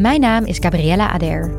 Mijn 0.00 0.20
naam 0.20 0.44
is 0.44 0.58
Gabriella 0.60 1.10
Ader. 1.10 1.50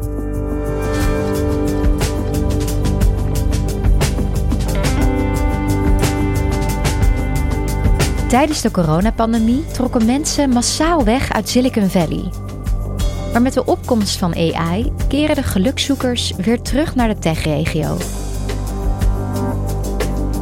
Tijdens 8.27 8.61
de 8.61 8.71
coronapandemie 8.71 9.65
trokken 9.65 10.05
mensen 10.05 10.49
massaal 10.49 11.03
weg 11.03 11.31
uit 11.31 11.49
Silicon 11.49 11.89
Valley. 11.89 12.31
Maar 13.31 13.41
met 13.41 13.53
de 13.53 13.65
opkomst 13.65 14.17
van 14.17 14.35
AI 14.35 14.91
keren 15.07 15.35
de 15.35 15.43
gelukzoekers 15.43 16.33
weer 16.37 16.61
terug 16.61 16.95
naar 16.95 17.07
de 17.07 17.19
techregio. 17.19 17.97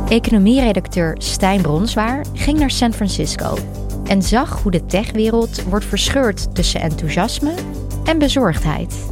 Economieredacteur 0.10 1.16
Stijn 1.18 1.62
Bronswaar 1.62 2.26
ging 2.34 2.60
naar 2.60 2.72
San 2.72 2.94
Francisco 2.94 3.58
en 4.08 4.22
zag 4.22 4.62
hoe 4.62 4.72
de 4.72 4.86
techwereld 4.86 5.64
wordt 5.64 5.86
verscheurd 5.86 6.56
tussen 6.56 6.82
enthousiasme 6.82 7.54
en 8.10 8.18
bezorgdheid. 8.18 9.08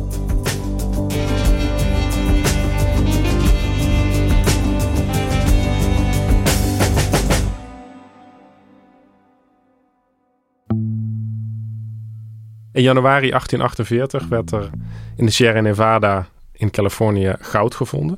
In 12.71 12.83
januari 12.83 13.29
1848 13.29 14.27
werd 14.27 14.51
er 14.51 14.69
in 15.15 15.25
de 15.25 15.31
Sierra 15.31 15.61
Nevada 15.61 16.27
in 16.51 16.71
Californië 16.71 17.35
goud 17.39 17.75
gevonden. 17.75 18.17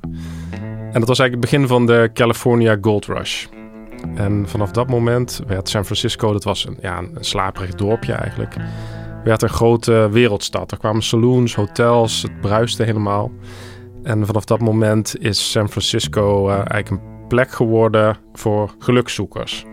En 0.92 1.00
dat 1.00 1.08
was 1.08 1.20
eigenlijk 1.20 1.32
het 1.32 1.40
begin 1.40 1.68
van 1.68 1.86
de 1.86 2.10
California 2.14 2.78
Gold 2.82 3.06
Rush. 3.06 3.46
En 4.16 4.48
vanaf 4.48 4.72
dat 4.72 4.90
moment 4.90 5.42
werd 5.48 5.70
San 5.70 5.86
Francisco, 5.86 6.32
dat 6.32 6.44
was 6.44 6.66
een, 6.66 6.78
ja, 6.82 6.98
een 6.98 7.18
slaperig 7.20 7.76
dorpje 7.76 8.14
eigenlijk, 8.14 8.56
werd 9.24 9.42
een 9.42 9.50
grote 9.50 10.10
wereldstad. 10.12 10.72
Er 10.72 10.78
kwamen 10.78 11.02
saloons, 11.02 11.56
hotels, 11.56 12.22
het 12.22 12.42
bruiste 12.42 12.84
helemaal. 12.84 13.32
En 14.04 14.26
vanaf 14.26 14.46
dat 14.46 14.60
moment 14.60 15.16
is 15.20 15.52
San 15.52 15.70
Francisco 15.70 16.48
uh, 16.48 16.54
eigenlijk 16.54 16.90
een 16.90 17.28
plek 17.28 17.52
geworden 17.52 18.18
voor 18.34 18.76
gelukszoekers. 18.80 19.66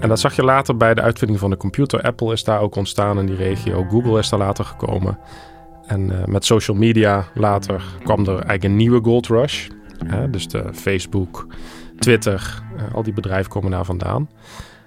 En 0.00 0.08
dat 0.08 0.20
zag 0.20 0.36
je 0.36 0.44
later 0.44 0.76
bij 0.76 0.94
de 0.94 1.00
uitvinding 1.00 1.38
van 1.38 1.50
de 1.50 1.56
computer. 1.56 2.02
Apple 2.02 2.32
is 2.32 2.44
daar 2.44 2.60
ook 2.60 2.76
ontstaan 2.76 3.18
in 3.18 3.26
die 3.26 3.36
regio. 3.36 3.86
Google 3.90 4.18
is 4.18 4.28
daar 4.28 4.38
later 4.38 4.64
gekomen. 4.64 5.18
En 5.86 6.00
uh, 6.00 6.24
met 6.24 6.44
social 6.44 6.76
media 6.76 7.26
later 7.34 7.82
kwam 8.02 8.20
er 8.20 8.28
eigenlijk 8.28 8.64
een 8.64 8.76
nieuwe 8.76 9.00
gold 9.02 9.26
rush. 9.26 9.68
Hè? 10.06 10.30
Dus 10.30 10.48
de 10.48 10.64
Facebook, 10.72 11.46
Twitter, 11.98 12.62
uh, 12.76 12.94
al 12.94 13.02
die 13.02 13.12
bedrijven 13.12 13.50
komen 13.50 13.70
daar 13.70 13.84
vandaan. 13.84 14.28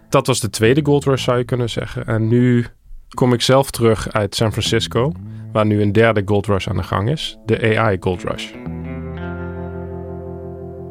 Dat 0.09 0.27
was 0.27 0.39
de 0.39 0.49
tweede 0.49 0.85
gold 0.85 1.03
rush 1.03 1.23
zou 1.23 1.37
je 1.37 1.43
kunnen 1.43 1.69
zeggen. 1.69 2.05
En 2.05 2.27
nu 2.27 2.65
kom 3.13 3.33
ik 3.33 3.41
zelf 3.41 3.71
terug 3.71 4.11
uit 4.11 4.35
San 4.35 4.51
Francisco, 4.51 5.11
waar 5.51 5.65
nu 5.65 5.81
een 5.81 5.91
derde 5.91 6.21
gold 6.25 6.45
rush 6.45 6.67
aan 6.67 6.77
de 6.77 6.83
gang 6.83 7.09
is. 7.09 7.37
De 7.45 7.77
AI 7.77 7.97
gold 7.99 8.23
rush. 8.23 8.51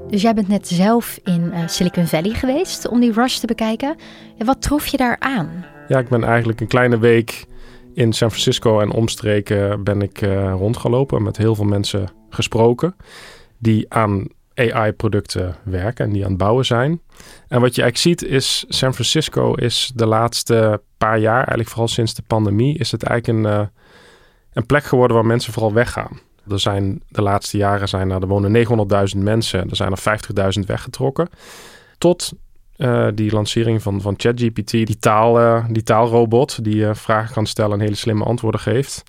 Dus 0.08 0.22
jij 0.22 0.34
bent 0.34 0.48
net 0.48 0.68
zelf 0.68 1.18
in 1.24 1.50
uh, 1.52 1.66
Silicon 1.66 2.06
Valley 2.06 2.34
geweest 2.34 2.88
om 2.88 3.00
die 3.00 3.12
rush 3.12 3.36
te 3.36 3.46
bekijken. 3.46 3.96
En 4.38 4.46
wat 4.46 4.62
trof 4.62 4.86
je 4.86 4.96
daar 4.96 5.16
aan? 5.18 5.64
Ja, 5.88 5.98
ik 5.98 6.08
ben 6.08 6.24
eigenlijk 6.24 6.60
een 6.60 6.66
kleine 6.66 6.98
week 6.98 7.46
in 7.94 8.12
San 8.12 8.30
Francisco 8.30 8.80
en 8.80 8.90
omstreken 8.90 9.84
ben 9.84 10.02
ik 10.02 10.20
uh, 10.20 10.52
rondgelopen 10.52 11.22
met 11.22 11.36
heel 11.36 11.54
veel 11.54 11.64
mensen 11.64 12.12
gesproken 12.28 12.96
die 13.58 13.94
aan 13.94 14.26
AI-producten 14.54 15.56
werken 15.62 16.04
en 16.04 16.12
die 16.12 16.22
aan 16.24 16.28
het 16.28 16.38
bouwen 16.38 16.64
zijn. 16.64 17.00
En 17.48 17.60
wat 17.60 17.74
je 17.74 17.82
eigenlijk 17.82 17.96
ziet 17.96 18.30
is 18.30 18.64
San 18.68 18.94
Francisco 18.94 19.54
is 19.54 19.92
de 19.94 20.06
laatste 20.06 20.82
paar 20.98 21.18
jaar, 21.18 21.36
eigenlijk 21.36 21.68
vooral 21.68 21.88
sinds 21.88 22.14
de 22.14 22.22
pandemie, 22.26 22.78
is 22.78 22.92
het 22.92 23.02
eigenlijk 23.02 23.44
een, 23.44 23.52
uh, 23.52 23.66
een 24.52 24.66
plek 24.66 24.84
geworden 24.84 25.16
waar 25.16 25.26
mensen 25.26 25.52
vooral 25.52 25.72
weggaan. 25.72 26.20
Er 26.48 26.60
zijn 26.60 27.02
de 27.08 27.22
laatste 27.22 27.56
jaren 27.56 27.88
zijn 27.88 28.10
er, 28.10 28.26
wonen 28.26 28.66
900.000 29.14 29.18
mensen, 29.18 29.70
er 29.70 29.76
zijn 29.76 29.92
er 29.92 30.54
50.000 30.58 30.66
weggetrokken. 30.66 31.28
Tot 31.98 32.32
uh, 32.76 33.08
die 33.14 33.32
lancering 33.32 33.82
van, 33.82 34.00
van 34.00 34.14
ChatGPT, 34.16 34.70
die, 34.70 34.98
taal, 34.98 35.40
uh, 35.40 35.64
die 35.70 35.82
taalrobot 35.82 36.64
die 36.64 36.76
uh, 36.76 36.94
vragen 36.94 37.34
kan 37.34 37.46
stellen 37.46 37.72
en 37.72 37.80
hele 37.80 37.94
slimme 37.94 38.24
antwoorden 38.24 38.60
geeft, 38.60 39.02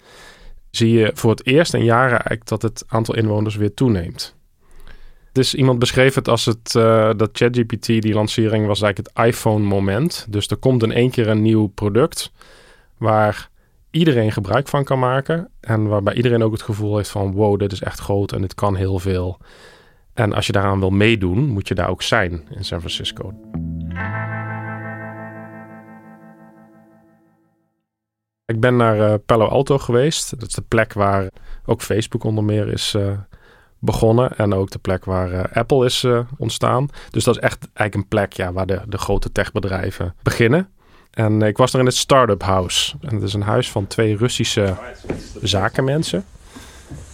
zie 0.69 0.91
je 0.91 1.11
voor 1.13 1.29
het 1.29 1.45
eerst 1.45 1.73
in 1.73 1.83
jaren 1.83 2.09
eigenlijk 2.09 2.47
dat 2.47 2.61
het 2.61 2.83
aantal 2.87 3.15
inwoners 3.15 3.55
weer 3.55 3.73
toeneemt. 3.73 4.35
Dus 5.31 5.55
iemand 5.55 5.79
beschreef 5.79 6.15
het 6.15 6.27
als 6.27 6.45
het, 6.45 6.71
dat 7.17 7.29
ChatGPT, 7.31 7.85
die 7.85 8.13
lancering, 8.13 8.65
was 8.65 8.81
eigenlijk 8.81 9.15
het 9.15 9.27
iPhone-moment. 9.27 10.25
Dus 10.29 10.47
er 10.47 10.57
komt 10.57 10.83
in 10.83 10.91
één 10.91 11.11
keer 11.11 11.27
een 11.27 11.41
nieuw 11.41 11.67
product 11.67 12.31
waar 12.97 13.49
iedereen 13.91 14.31
gebruik 14.31 14.67
van 14.67 14.83
kan 14.83 14.99
maken. 14.99 15.49
En 15.59 15.87
waarbij 15.87 16.13
iedereen 16.13 16.43
ook 16.43 16.51
het 16.51 16.61
gevoel 16.61 16.97
heeft 16.97 17.09
van 17.09 17.31
wow, 17.31 17.59
dit 17.59 17.71
is 17.71 17.81
echt 17.81 17.99
groot 17.99 18.31
en 18.31 18.41
dit 18.41 18.55
kan 18.55 18.75
heel 18.75 18.99
veel. 18.99 19.37
En 20.13 20.33
als 20.33 20.45
je 20.45 20.51
daaraan 20.51 20.79
wil 20.79 20.89
meedoen, 20.89 21.47
moet 21.47 21.67
je 21.67 21.75
daar 21.75 21.89
ook 21.89 22.01
zijn 22.01 22.43
in 22.49 22.65
San 22.65 22.79
Francisco. 22.79 23.33
Ik 28.45 28.59
ben 28.59 28.75
naar 28.75 28.97
uh, 28.97 29.13
Palo 29.25 29.45
Alto 29.45 29.77
geweest. 29.77 30.39
Dat 30.39 30.47
is 30.47 30.53
de 30.53 30.63
plek 30.67 30.93
waar 30.93 31.29
ook 31.65 31.81
Facebook 31.81 32.23
onder 32.23 32.43
meer 32.43 32.67
is 32.67 32.93
uh, 32.97 33.11
begonnen. 33.81 34.37
En 34.37 34.53
ook 34.53 34.71
de 34.71 34.79
plek 34.79 35.05
waar 35.05 35.31
uh, 35.31 35.43
Apple 35.53 35.85
is 35.85 36.05
ontstaan. 36.37 36.89
Dus 37.09 37.23
dat 37.23 37.35
is 37.35 37.41
echt 37.41 37.57
eigenlijk 37.73 37.95
een 37.95 38.07
plek 38.07 38.33
ja, 38.33 38.53
waar 38.53 38.65
de, 38.65 38.81
de 38.87 38.97
grote 38.97 39.31
techbedrijven 39.31 40.15
beginnen. 40.23 40.69
En 41.11 41.41
ik 41.41 41.57
was 41.57 41.73
er 41.73 41.79
in 41.79 41.85
het 41.85 41.95
Startup 41.95 42.43
House. 42.43 42.95
En 43.01 43.15
het 43.15 43.23
is 43.23 43.33
een 43.33 43.41
huis 43.41 43.71
van 43.71 43.87
twee 43.87 44.17
Russische 44.17 44.75
zakenmensen. 45.41 46.25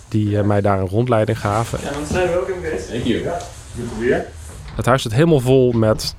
Die 0.08 0.30
uh, 0.30 0.42
mij 0.42 0.62
daar 0.62 0.80
een 0.80 0.88
rondleiding 0.88 1.40
gaven. 1.40 1.80
Thank 2.90 3.04
you. 3.04 3.24
Het 4.76 4.86
huis 4.86 5.02
zit 5.02 5.14
helemaal 5.14 5.40
vol 5.40 5.72
met 5.72 6.16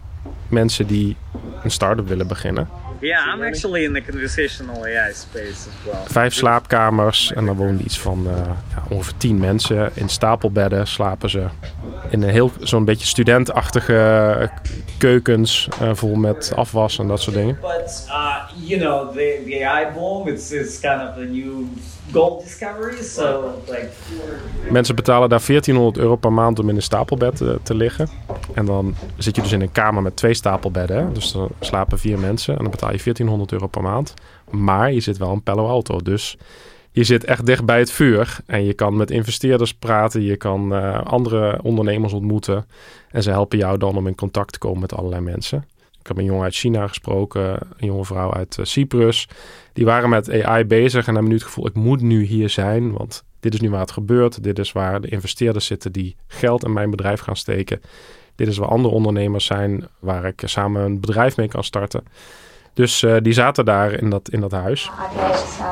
mensen 0.48 0.86
die 0.86 1.16
een 1.62 1.70
start-up 1.70 2.08
willen 2.08 2.26
beginnen. 2.26 2.68
Yeah, 3.00 3.34
I'm 3.34 3.42
actually 3.42 3.84
in 3.84 3.92
the 3.92 4.00
conversational 4.00 4.84
AI 4.84 5.12
space 5.12 5.68
as 5.68 5.84
well. 5.84 6.04
Vijf 6.06 6.34
slaapkamers 6.34 7.32
en 7.32 7.46
dan 7.46 7.56
wonen 7.56 7.84
iets 7.84 7.98
van 7.98 8.26
uh, 8.26 8.32
ja, 8.70 8.82
ongeveer 8.90 9.16
tien 9.16 9.38
mensen. 9.38 9.90
In 9.94 10.08
stapelbedden 10.08 10.86
slapen 10.86 11.30
ze. 11.30 11.46
In 12.10 12.22
een 12.22 12.28
heel 12.28 12.52
zo'n 12.60 12.84
beetje 12.84 13.06
studentachtige 13.06 14.50
keukens 14.98 15.68
uh, 15.82 15.90
vol 15.92 16.14
met 16.14 16.52
afwas 16.54 16.98
en 16.98 17.06
dat 17.06 17.20
soort 17.20 17.36
dingen. 17.36 17.58
But 17.60 18.06
uh, 18.08 18.36
you 18.54 18.80
know, 18.80 19.12
the, 19.12 19.42
the 19.46 19.66
AI 19.66 19.92
boom, 19.92 20.28
it's, 20.28 20.50
it's 20.50 20.80
kind 20.80 21.00
of 21.00 21.16
a 21.16 21.24
new 21.24 21.66
gold 22.12 22.60
like. 23.66 23.88
Mensen 24.70 24.94
betalen 24.94 25.28
daar 25.28 25.42
1400 25.46 25.98
euro 25.98 26.16
per 26.16 26.32
maand 26.32 26.58
om 26.58 26.68
in 26.68 26.76
een 26.76 26.82
stapelbed 26.82 27.40
uh, 27.40 27.54
te 27.62 27.74
liggen. 27.74 28.08
En 28.54 28.64
dan 28.64 28.94
zit 29.16 29.36
je 29.36 29.42
dus 29.42 29.52
in 29.52 29.60
een 29.60 29.72
kamer 29.72 30.02
met 30.02 30.16
twee 30.16 30.34
stapelbedden. 30.34 31.14
Dus 31.14 31.34
er 31.34 31.48
slapen 31.60 31.98
vier 31.98 32.18
mensen 32.18 32.56
en 32.56 32.62
dan 32.62 32.70
betaal 32.70 32.92
je 32.92 33.02
1400 33.02 33.52
euro 33.52 33.66
per 33.66 33.82
maand. 33.82 34.14
Maar 34.50 34.92
je 34.92 35.00
zit 35.00 35.18
wel 35.18 35.32
in 35.32 35.42
Palo 35.42 35.66
Alto. 35.66 35.98
Dus 35.98 36.36
je 36.90 37.04
zit 37.04 37.24
echt 37.24 37.46
dicht 37.46 37.64
bij 37.64 37.78
het 37.78 37.90
vuur. 37.90 38.36
En 38.46 38.64
je 38.64 38.74
kan 38.74 38.96
met 38.96 39.10
investeerders 39.10 39.74
praten. 39.74 40.22
Je 40.22 40.36
kan 40.36 40.72
uh, 40.72 41.02
andere 41.02 41.58
ondernemers 41.62 42.12
ontmoeten. 42.12 42.66
En 43.10 43.22
ze 43.22 43.30
helpen 43.30 43.58
jou 43.58 43.78
dan 43.78 43.96
om 43.96 44.06
in 44.06 44.14
contact 44.14 44.52
te 44.52 44.58
komen 44.58 44.80
met 44.80 44.94
allerlei 44.94 45.22
mensen. 45.22 45.64
Ik 46.00 46.06
heb 46.06 46.18
een 46.18 46.24
jongen 46.24 46.44
uit 46.44 46.54
China 46.54 46.86
gesproken. 46.86 47.58
Een 47.76 47.86
jonge 47.86 48.04
vrouw 48.04 48.32
uit 48.32 48.56
uh, 48.60 48.64
Cyprus. 48.64 49.28
Die 49.72 49.84
waren 49.84 50.08
met 50.08 50.42
AI 50.44 50.64
bezig 50.64 51.06
en 51.06 51.12
hebben 51.12 51.30
nu 51.30 51.36
het 51.36 51.46
gevoel... 51.46 51.66
ik 51.66 51.74
moet 51.74 52.00
nu 52.00 52.22
hier 52.22 52.48
zijn, 52.48 52.92
want 52.92 53.24
dit 53.40 53.54
is 53.54 53.60
nu 53.60 53.70
waar 53.70 53.80
het 53.80 53.90
gebeurt. 53.90 54.42
Dit 54.42 54.58
is 54.58 54.72
waar 54.72 55.00
de 55.00 55.08
investeerders 55.08 55.66
zitten 55.66 55.92
die 55.92 56.16
geld 56.26 56.64
in 56.64 56.72
mijn 56.72 56.90
bedrijf 56.90 57.20
gaan 57.20 57.36
steken. 57.36 57.80
Dit 58.34 58.48
is 58.48 58.58
waar 58.58 58.68
andere 58.68 58.94
ondernemers 58.94 59.44
zijn 59.44 59.88
waar 59.98 60.24
ik 60.24 60.42
samen 60.44 60.82
een 60.82 61.00
bedrijf 61.00 61.36
mee 61.36 61.48
kan 61.48 61.64
starten. 61.64 62.02
Dus 62.78 63.02
uh, 63.02 63.16
die 63.22 63.32
zaten 63.32 63.64
daar 63.64 63.92
in 63.92 64.10
dat, 64.10 64.28
in 64.28 64.40
dat 64.40 64.52
huis. 64.52 64.90
Okay, 65.12 65.36
so 65.36 65.64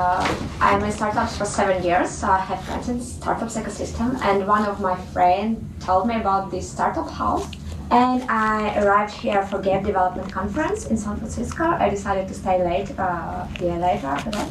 I'm 0.60 0.84
in 0.84 0.92
startups 0.92 1.36
for 1.36 1.46
seven 1.46 1.82
years. 1.82 2.22
I 2.22 2.26
have 2.26 2.62
friends 2.64 2.88
in 2.88 3.00
startups 3.00 3.54
ecosystem, 3.54 4.16
and 4.20 4.48
one 4.48 4.70
of 4.70 4.78
my 4.78 4.94
friends 5.12 5.58
told 5.84 6.04
me 6.04 6.14
about 6.14 6.50
this 6.50 6.68
startup 6.68 7.10
house. 7.10 7.46
And 7.90 8.22
I 8.28 8.74
arrived 8.80 9.14
here 9.14 9.46
for 9.46 9.60
game 9.60 9.82
development 9.82 10.32
conference 10.32 10.88
in 10.88 10.98
San 10.98 11.16
Francisco. 11.16 11.64
I 11.64 11.88
decided 11.88 12.26
to 12.28 12.34
stay 12.34 12.58
late, 12.62 12.90
uh, 12.98 13.46
here 13.58 13.78
later 13.78 14.06
after 14.06 14.30
that. 14.30 14.48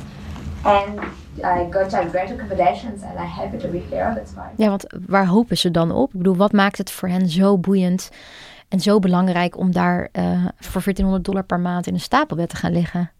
And 0.63 0.99
I 1.43 1.69
got 1.69 1.93
a 1.93 2.09
great 2.09 2.29
recommendations 2.29 3.03
and 3.03 3.19
I'm 3.19 3.27
happy 3.27 3.57
to 3.57 3.67
be 3.67 3.79
here. 3.79 4.13
That's 4.15 4.33
why. 4.33 4.49
Ja, 4.55 4.69
want 4.69 4.85
waar 5.07 5.27
hopen 5.27 5.57
ze 5.57 5.71
dan 5.71 5.91
op? 5.91 6.13
Ik 6.13 6.17
bedoel, 6.17 6.35
wat 6.35 6.51
maakt 6.51 6.77
het 6.77 6.91
voor 6.91 7.09
hen 7.09 7.29
zo 7.29 7.57
boeiend 7.57 8.09
en 8.69 8.79
zo 8.79 8.99
belangrijk 8.99 9.57
om 9.57 9.71
daar 9.71 9.99
uh, 9.99 10.45
voor 10.59 10.81
1400 10.81 11.23
dollar 11.23 11.43
per 11.43 11.59
maand 11.59 11.87
in 11.87 11.93
een 11.93 11.99
stapelbed 11.99 12.49
te 12.49 12.55
gaan 12.55 12.71
liggen? 12.71 13.11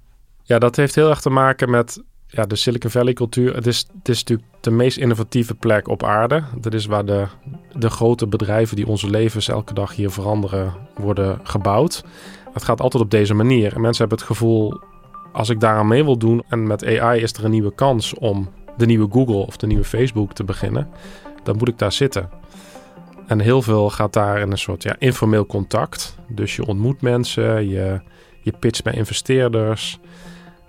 Ja, 0.44 0.60
dat 0.60 0.76
heeft 0.76 0.96
heel 0.96 1.10
erg 1.10 1.22
te 1.22 1.30
maken 1.30 1.70
met 1.70 2.04
ja, 2.28 2.46
de 2.46 2.56
Silicon 2.56 2.92
Valley 2.92 3.14
cultuur. 3.14 3.56
Het 3.56 3.68
is, 3.68 3.88
het 3.98 4.10
is 4.10 4.20
natuurlijk 4.20 4.48
de 4.62 4.72
meest 4.72 4.98
innovatieve 4.98 5.56
plek 5.56 5.88
op 5.88 6.04
aarde. 6.04 6.44
Dat 6.60 6.74
is 6.74 6.86
waar 6.86 7.06
de, 7.06 7.26
de 7.74 7.90
grote 7.90 8.28
bedrijven 8.28 8.76
die 8.76 8.88
onze 8.88 9.10
levens 9.10 9.48
elke 9.48 9.74
dag 9.74 9.96
hier 9.96 10.12
veranderen, 10.12 10.74
worden 10.96 11.40
gebouwd. 11.44 12.04
Het 12.54 12.64
gaat 12.64 12.82
altijd 12.82 13.04
op 13.04 13.12
deze 13.12 13.34
manier. 13.34 13.74
En 13.74 13.82
mensen 13.82 14.08
hebben 14.08 14.18
het 14.18 14.28
gevoel, 14.28 14.82
als 15.34 15.50
ik 15.50 15.60
daaraan 15.60 15.88
mee 15.88 16.04
wil 16.04 16.18
doen 16.18 16.44
en 16.50 16.68
met 16.68 16.86
AI 16.86 17.22
is 17.22 17.34
er 17.34 17.46
een 17.46 17.52
nieuwe 17.52 17.76
kans 17.76 18.14
om 18.14 18.50
de 18.78 18.86
nieuwe 18.86 19.12
Google 19.12 19.46
of 19.46 19.58
de 19.58 19.68
nieuwe 19.68 19.84
Facebook 19.84 20.34
te 20.34 20.44
beginnen, 20.44 20.90
dan 21.44 21.58
moet 21.58 21.68
ik 21.68 21.78
daar 21.78 21.92
zitten. 21.92 22.30
En 23.28 23.40
heel 23.40 23.62
veel 23.62 23.90
gaat 23.90 24.14
daar 24.14 24.40
in 24.40 24.52
een 24.52 24.58
soort 24.58 24.84
ja, 24.84 24.96
informeel 25.00 25.46
contact. 25.46 26.18
Dus 26.28 26.56
je 26.56 26.66
ontmoet 26.66 27.02
mensen, 27.02 27.70
je, 27.70 28.02
je 28.42 28.54
pitcht 28.60 28.84
bij 28.84 28.94
investeerders. 28.94 30.00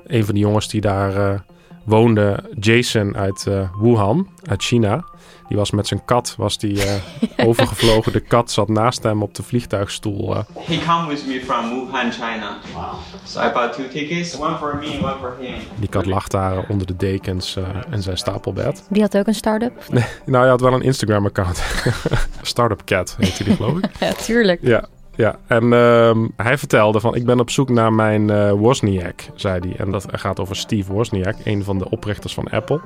Een 0.06 0.24
van 0.24 0.34
de 0.34 0.40
jongens 0.40 0.68
die 0.68 0.80
daar 0.80 1.16
uh, 1.16 1.38
woonde, 1.84 2.44
Jason 2.58 3.16
uit 3.16 3.44
uh, 3.48 3.70
Wuhan, 3.80 4.28
uit 4.42 4.62
China. 4.62 5.04
Die 5.48 5.56
was 5.56 5.70
met 5.70 5.86
zijn 5.86 6.04
kat 6.04 6.34
was 6.36 6.58
die, 6.58 6.76
uh, 6.76 6.92
overgevlogen. 7.48 8.12
De 8.12 8.20
kat 8.20 8.50
zat 8.50 8.68
naast 8.68 9.02
hem 9.02 9.22
op 9.22 9.34
de 9.34 9.42
vliegtuigstoel. 9.42 10.36
Uh. 10.36 10.42
He 10.54 10.78
came 10.78 11.08
with 11.08 11.26
me 11.26 11.40
from 11.44 11.68
Wuhan, 11.68 12.12
China. 12.12 12.58
Wow. 12.74 12.94
So 13.24 13.40
I 13.40 13.52
bought 13.52 13.72
two 13.72 13.88
tickets, 13.88 14.38
one 14.38 14.56
for 14.56 14.76
me, 14.76 14.98
one 15.02 15.16
for 15.20 15.36
him. 15.40 15.54
Die 15.78 15.88
kat 15.88 16.06
lag 16.06 16.28
daar 16.28 16.64
onder 16.68 16.86
de 16.86 16.96
dekens 16.96 17.56
uh, 17.56 17.68
in 17.90 18.02
zijn 18.02 18.18
stapelbed. 18.18 18.86
Die 18.88 19.02
had 19.02 19.16
ook 19.16 19.26
een 19.26 19.34
start-up? 19.34 19.84
Nee, 19.90 20.04
nou, 20.24 20.40
hij 20.40 20.48
had 20.48 20.60
wel 20.60 20.72
een 20.72 20.82
Instagram-account. 20.82 21.62
Startup 22.42 22.84
Cat 22.84 23.16
heette 23.18 23.44
die, 23.44 23.56
geloof 23.56 23.78
ik. 23.78 23.84
ja, 24.00 24.12
tuurlijk. 24.12 24.60
Ja, 24.62 24.88
ja, 25.16 25.38
en 25.46 25.64
uh, 25.64 26.16
hij 26.36 26.58
vertelde 26.58 27.00
van 27.00 27.14
ik 27.14 27.24
ben 27.24 27.40
op 27.40 27.50
zoek 27.50 27.68
naar 27.68 27.92
mijn 27.92 28.28
uh, 28.28 28.50
Wozniak, 28.50 29.22
zei 29.34 29.60
hij. 29.60 29.76
En 29.76 29.90
dat 29.90 30.06
gaat 30.10 30.40
over 30.40 30.56
Steve 30.56 30.92
Wozniak, 30.92 31.34
een 31.44 31.64
van 31.64 31.78
de 31.78 31.90
oprichters 31.90 32.34
van 32.34 32.48
Apple. 32.50 32.80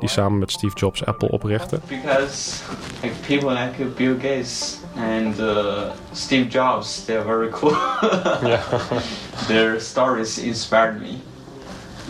Die 0.00 0.08
samen 0.08 0.38
met 0.38 0.50
Steve 0.50 0.76
Jobs 0.76 1.04
Apple 1.04 1.30
oprichtte. 1.30 1.80
Because 1.88 2.62
like, 3.02 3.14
people 3.26 3.52
like 3.52 3.84
Bill 3.84 4.14
Gates 4.14 4.78
and 4.96 5.38
uh, 5.38 5.82
Steve 6.12 6.48
Jobs, 6.48 7.04
they're 7.04 7.24
very 7.24 7.48
cool. 7.48 7.72
yeah. 8.48 8.62
Their 9.46 9.80
stories 9.80 10.38
inspired 10.38 11.00
me. 11.00 11.18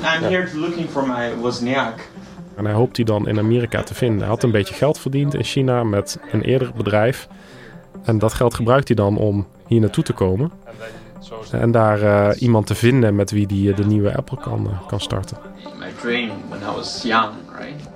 I'm 0.03 0.21
yeah. 0.21 0.29
here 0.29 0.49
looking 0.55 0.89
for 0.89 1.07
my 1.07 1.35
Wozniak. 1.41 2.09
En 2.57 2.65
hij 2.65 2.75
hoopt 2.75 2.97
die 2.97 3.05
dan 3.05 3.29
in 3.29 3.39
Amerika 3.39 3.83
te 3.83 3.95
vinden. 3.95 4.19
Hij 4.19 4.29
had 4.29 4.43
een 4.43 4.51
beetje 4.51 4.75
geld 4.75 4.99
verdiend 4.99 5.35
in 5.35 5.45
China 5.45 5.85
met 5.85 6.19
een 6.33 6.43
eerder 6.43 6.73
bedrijf. 6.77 7.29
En 8.05 8.19
dat 8.19 8.35
geld 8.35 8.55
gebruikt 8.55 8.89
hij 8.89 8.97
dan 8.97 9.17
om 9.17 9.47
hier 9.67 9.81
naartoe 9.81 10.05
te 10.05 10.13
komen. 10.13 10.51
En 11.53 11.71
daar 11.71 12.03
uh, 12.03 12.41
iemand 12.41 12.67
te 12.67 12.75
vinden 12.75 13.15
met 13.15 13.31
wie 13.31 13.47
die 13.47 13.75
de 13.75 13.85
nieuwe 13.85 14.17
Apple 14.17 14.37
kan, 14.41 14.67
uh, 14.67 14.87
kan 14.87 15.01
starten. 15.01 15.37
My 15.79 15.93
dream 16.01 16.31
when 16.49 16.61
I 16.61 16.75
was 16.75 17.03
young, 17.03 17.33
right? 17.59 17.89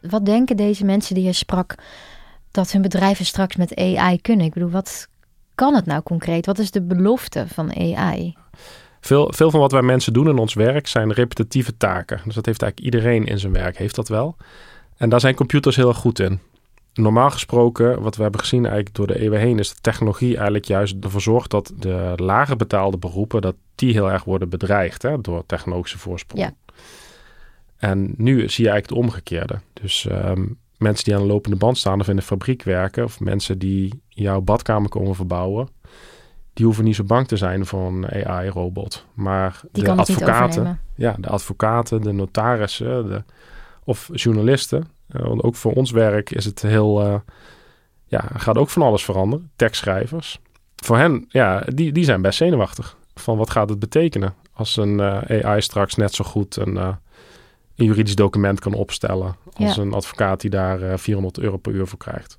Wat 0.00 0.24
denken 0.24 0.56
deze 0.56 0.84
mensen 0.84 1.14
die 1.14 1.24
je 1.24 1.32
sprak 1.32 1.74
dat 2.50 2.72
hun 2.72 2.82
bedrijven 2.82 3.24
straks 3.24 3.56
met 3.56 3.76
AI 3.76 4.20
kunnen? 4.20 4.46
Ik 4.46 4.52
bedoel, 4.52 4.70
wat 4.70 5.08
kan 5.54 5.74
het 5.74 5.86
nou 5.86 6.02
concreet? 6.02 6.46
Wat 6.46 6.58
is 6.58 6.70
de 6.70 6.82
belofte 6.82 7.44
van 7.48 7.74
AI? 7.76 8.34
Veel, 9.00 9.32
veel 9.32 9.50
van 9.50 9.60
wat 9.60 9.72
wij 9.72 9.82
mensen 9.82 10.12
doen 10.12 10.28
in 10.28 10.38
ons 10.38 10.54
werk 10.54 10.86
zijn 10.86 11.12
repetitieve 11.12 11.76
taken. 11.76 12.20
Dus 12.24 12.34
dat 12.34 12.46
heeft 12.46 12.62
eigenlijk 12.62 12.94
iedereen 12.94 13.24
in 13.24 13.38
zijn 13.38 13.52
werk, 13.52 13.78
heeft 13.78 13.94
dat 13.94 14.08
wel. 14.08 14.36
En 14.96 15.08
daar 15.08 15.20
zijn 15.20 15.34
computers 15.34 15.76
heel 15.76 15.88
erg 15.88 15.96
goed 15.96 16.18
in 16.18 16.40
normaal 16.94 17.30
gesproken, 17.30 18.02
wat 18.02 18.16
we 18.16 18.22
hebben 18.22 18.40
gezien 18.40 18.64
eigenlijk 18.64 18.94
door 18.94 19.06
de 19.06 19.20
eeuwen 19.20 19.40
heen, 19.40 19.58
is 19.58 19.68
dat 19.68 19.82
technologie 19.82 20.34
eigenlijk 20.34 20.64
juist 20.64 20.96
ervoor 21.00 21.20
zorgt 21.20 21.50
dat 21.50 21.72
de 21.76 22.12
lager 22.16 22.56
betaalde 22.56 22.98
beroepen, 22.98 23.40
dat 23.40 23.54
die 23.74 23.92
heel 23.92 24.10
erg 24.10 24.24
worden 24.24 24.48
bedreigd 24.48 25.02
hè, 25.02 25.20
door 25.20 25.46
technologische 25.46 25.98
voorsprong. 25.98 26.42
Ja. 26.42 26.54
En 27.76 28.14
nu 28.16 28.48
zie 28.48 28.64
je 28.64 28.70
eigenlijk 28.70 28.88
het 28.88 28.92
omgekeerde. 28.92 29.58
Dus 29.72 30.06
ehm, 30.06 30.44
mensen 30.78 31.04
die 31.04 31.14
aan 31.14 31.20
de 31.20 31.26
lopende 31.26 31.56
band 31.56 31.78
staan 31.78 32.00
of 32.00 32.08
in 32.08 32.16
de 32.16 32.22
fabriek 32.22 32.62
werken, 32.62 33.04
of 33.04 33.20
mensen 33.20 33.58
die 33.58 34.02
jouw 34.08 34.40
badkamer 34.40 34.88
komen 34.88 35.14
verbouwen, 35.14 35.68
die 36.52 36.64
hoeven 36.64 36.84
niet 36.84 36.96
zo 36.96 37.04
bang 37.04 37.28
te 37.28 37.36
zijn 37.36 37.66
voor 37.66 37.86
een 37.86 38.26
AI-robot. 38.26 39.06
Maar 39.14 39.60
die 39.72 39.84
de 39.84 39.90
advocaten, 39.90 40.80
ja, 40.94 41.16
de 41.18 41.28
advocaten, 41.28 42.00
de 42.00 42.12
notarissen, 42.12 43.06
de, 43.06 43.22
of 43.84 44.10
journalisten, 44.12 44.88
uh, 45.16 45.22
want 45.22 45.42
ook 45.42 45.56
voor 45.56 45.72
ons 45.72 45.90
werk 45.90 46.30
is 46.30 46.44
het 46.44 46.62
heel, 46.62 47.06
uh, 47.06 47.14
ja, 48.06 48.30
gaat 48.34 48.58
ook 48.58 48.70
van 48.70 48.82
alles 48.82 49.04
veranderen. 49.04 49.50
Tekstschrijvers. 49.56 50.40
Voor 50.76 50.96
hen, 50.96 51.24
ja, 51.28 51.60
die, 51.60 51.92
die 51.92 52.04
zijn 52.04 52.22
best 52.22 52.38
zenuwachtig. 52.38 52.96
Van 53.14 53.36
wat 53.36 53.50
gaat 53.50 53.68
het 53.68 53.78
betekenen 53.78 54.34
als 54.52 54.76
een 54.76 54.98
uh, 54.98 55.44
AI 55.44 55.62
straks 55.62 55.94
net 55.94 56.14
zo 56.14 56.24
goed 56.24 56.56
een, 56.56 56.76
een 56.76 56.96
juridisch 57.74 58.14
document 58.14 58.60
kan 58.60 58.74
opstellen. 58.74 59.36
Als 59.52 59.76
een 59.76 59.92
advocaat 59.92 60.40
die 60.40 60.50
daar 60.50 60.98
400 60.98 61.38
euro 61.38 61.56
per 61.56 61.72
uur 61.72 61.86
voor 61.86 61.98
krijgt. 61.98 62.38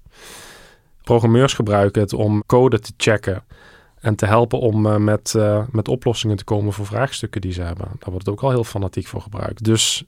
Programmeurs 1.04 1.54
gebruiken 1.54 2.02
het 2.02 2.14
om 2.14 2.44
code 2.46 2.80
te 2.80 2.94
checken 2.98 3.44
en 4.00 4.16
te 4.16 4.26
helpen 4.26 4.60
om 4.60 5.04
met, 5.04 5.36
met 5.72 5.88
oplossingen 5.88 6.38
te 6.38 6.44
komen 6.44 6.74
voor 6.74 6.86
vraagstukken 6.86 7.42
die 7.42 7.54
ze 7.54 7.62
hebben. 7.62 7.86
Daar 7.86 8.10
wordt 8.12 8.26
het 8.26 8.30
ook 8.30 8.44
al 8.44 8.50
heel 8.50 8.64
fanatiek 8.64 9.08
voor 9.08 9.22
gebruikt. 9.22 9.64
Dus 9.64 10.06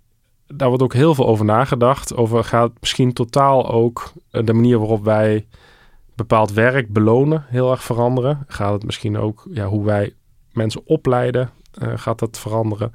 daar 0.55 0.67
wordt 0.67 0.83
ook 0.83 0.93
heel 0.93 1.15
veel 1.15 1.27
over 1.27 1.45
nagedacht. 1.45 2.15
Over 2.15 2.43
gaat 2.43 2.71
misschien 2.79 3.13
totaal 3.13 3.71
ook 3.71 4.11
de 4.29 4.53
manier 4.53 4.77
waarop 4.77 5.03
wij 5.03 5.47
bepaald 6.15 6.53
werk 6.53 6.93
belonen 6.93 7.45
heel 7.47 7.71
erg 7.71 7.83
veranderen. 7.83 8.43
Gaat 8.47 8.73
het 8.73 8.85
misschien 8.85 9.17
ook 9.17 9.47
ja, 9.51 9.65
hoe 9.65 9.85
wij 9.85 10.13
mensen 10.51 10.81
opleiden, 10.85 11.49
uh, 11.83 11.93
gaat 11.95 12.19
dat 12.19 12.39
veranderen. 12.39 12.93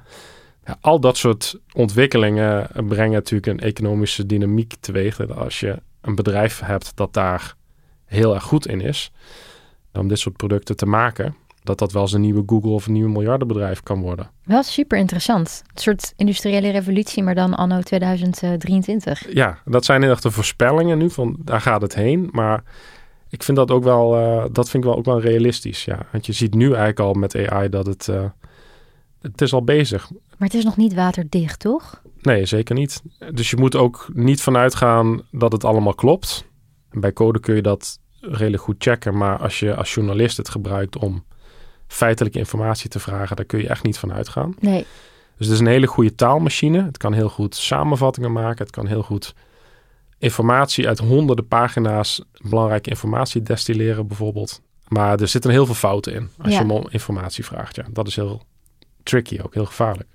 Ja, 0.65 0.77
al 0.81 1.01
dat 1.01 1.17
soort 1.17 1.61
ontwikkelingen 1.73 2.69
brengen 2.87 3.13
natuurlijk 3.13 3.47
een 3.47 3.69
economische 3.69 4.27
dynamiek 4.27 4.75
teweeg. 4.81 5.31
Als 5.31 5.61
je 5.61 5.83
een 6.01 6.15
bedrijf 6.15 6.61
hebt 6.61 6.93
dat 6.95 7.13
daar 7.13 7.55
heel 8.05 8.35
erg 8.35 8.43
goed 8.43 8.67
in 8.67 8.81
is, 8.81 9.13
om 9.93 10.09
dit 10.09 10.19
soort 10.19 10.37
producten 10.37 10.77
te 10.77 10.87
maken, 10.87 11.37
dat 11.63 11.79
dat 11.79 11.93
wel 11.93 12.03
eens 12.03 12.13
een 12.13 12.21
nieuwe 12.21 12.43
Google 12.47 12.71
of 12.71 12.87
een 12.87 12.93
nieuw 12.93 13.09
miljardenbedrijf 13.09 13.83
kan 13.83 14.01
worden. 14.01 14.31
Wel 14.45 14.63
super 14.63 14.99
interessant. 14.99 15.63
Een 15.75 15.81
soort 15.81 16.13
industriële 16.17 16.71
revolutie, 16.71 17.23
maar 17.23 17.35
dan 17.35 17.55
anno 17.55 17.81
2023. 17.81 19.35
Ja, 19.35 19.59
dat 19.65 19.85
zijn 19.85 20.03
erg 20.03 20.21
de 20.21 20.31
voorspellingen 20.31 20.99
nu 20.99 21.11
van 21.11 21.37
daar 21.39 21.61
gaat 21.61 21.83
het 21.83 21.95
heen. 21.95 22.29
Maar 22.33 22.63
ik 23.29 23.43
vind 23.43 23.57
dat 23.57 23.71
ook 23.71 23.85
wel, 23.85 24.19
uh, 24.19 24.45
dat 24.53 24.71
vind 24.71 24.85
ik 24.85 24.91
wel 24.91 24.99
ook 24.99 25.05
wel 25.05 25.21
realistisch. 25.21 25.85
Ja. 25.85 25.99
Want 26.13 26.27
je 26.27 26.33
ziet 26.33 26.55
nu 26.55 26.67
eigenlijk 26.67 27.01
al 27.01 27.13
met 27.13 27.37
AI 27.37 27.69
dat 27.69 27.87
het, 27.87 28.07
uh, 28.11 28.25
het 29.21 29.41
is 29.41 29.53
al 29.53 29.65
bezig. 29.65 30.11
Maar 30.11 30.49
het 30.49 30.55
is 30.55 30.65
nog 30.65 30.77
niet 30.77 30.95
waterdicht, 30.95 31.61
toch? 31.61 32.03
Nee, 32.21 32.47
zeker 32.47 32.75
niet. 32.75 33.03
Dus 33.35 33.51
je 33.51 33.57
moet 33.57 33.77
ook 33.77 34.11
niet 34.13 34.43
vanuit 34.43 34.75
gaan 34.75 35.23
dat 35.31 35.53
het 35.53 35.65
allemaal 35.65 35.95
klopt. 35.95 36.45
Bij 36.91 37.13
code 37.13 37.41
kun 37.41 37.55
je 37.55 37.63
dat 37.63 37.99
redelijk 38.21 38.63
goed 38.63 38.77
checken. 38.79 39.17
Maar 39.17 39.39
als 39.39 39.59
je 39.59 39.75
als 39.75 39.95
journalist 39.95 40.37
het 40.37 40.49
gebruikt 40.49 40.99
om 40.99 41.25
feitelijke 41.93 42.39
informatie 42.39 42.91
te 42.91 43.01
vragen, 43.01 43.37
daar 43.37 43.45
kun 43.45 43.59
je 43.59 43.69
echt 43.69 43.85
niet 43.85 43.99
van 43.99 44.13
uitgaan. 44.13 44.55
Nee. 44.59 44.87
Dus 45.37 45.47
het 45.47 45.55
is 45.55 45.61
een 45.61 45.73
hele 45.73 45.87
goede 45.87 46.15
taalmachine. 46.15 46.85
Het 46.85 46.97
kan 46.97 47.13
heel 47.13 47.29
goed 47.29 47.55
samenvattingen 47.55 48.33
maken. 48.33 48.65
Het 48.65 48.75
kan 48.75 48.87
heel 48.87 49.03
goed 49.03 49.35
informatie 50.19 50.89
uit 50.89 50.99
honderden 50.99 51.47
pagina's, 51.47 52.23
belangrijke 52.43 52.91
informatie 52.91 53.43
destilleren 53.43 54.07
bijvoorbeeld. 54.07 54.61
Maar 54.89 55.21
er 55.21 55.29
zitten 55.29 55.51
heel 55.51 55.67
veel 55.67 55.75
fouten 55.75 56.15
in 56.15 56.29
als 56.39 56.53
je 56.53 56.59
hem 56.59 56.71
om 56.71 56.87
informatie 56.91 57.45
vraagt. 57.45 57.77
Ja, 57.77 57.85
dat 57.93 58.07
is 58.07 58.17
heel 58.17 58.43
tricky, 59.03 59.39
ook 59.43 59.55
heel 59.55 59.67
gevaarlijk. 59.67 60.09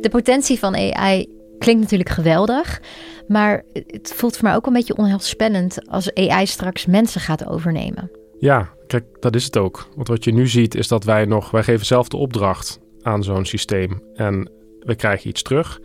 De 0.00 0.08
potentie 0.10 0.58
van 0.58 0.74
AI 0.74 1.28
klinkt 1.58 1.82
natuurlijk 1.82 2.10
geweldig. 2.10 2.80
Maar 3.28 3.62
het 3.72 4.12
voelt 4.16 4.36
voor 4.36 4.44
mij 4.44 4.54
ook 4.54 4.66
een 4.66 4.72
beetje 4.72 4.96
onheilspellend 4.96 5.88
als 5.88 6.14
AI 6.14 6.46
straks 6.46 6.86
mensen 6.86 7.20
gaat 7.20 7.46
overnemen. 7.46 8.10
Ja, 8.42 8.68
kijk, 8.86 9.04
dat 9.20 9.34
is 9.34 9.44
het 9.44 9.56
ook. 9.56 9.88
Want 9.96 10.08
wat 10.08 10.24
je 10.24 10.32
nu 10.32 10.48
ziet 10.48 10.74
is 10.74 10.88
dat 10.88 11.04
wij 11.04 11.24
nog, 11.24 11.50
wij 11.50 11.62
geven 11.62 11.86
zelf 11.86 12.08
de 12.08 12.16
opdracht 12.16 12.80
aan 13.02 13.22
zo'n 13.22 13.44
systeem 13.44 14.02
en 14.14 14.50
we 14.80 14.94
krijgen 14.94 15.28
iets 15.28 15.42
terug. 15.42 15.80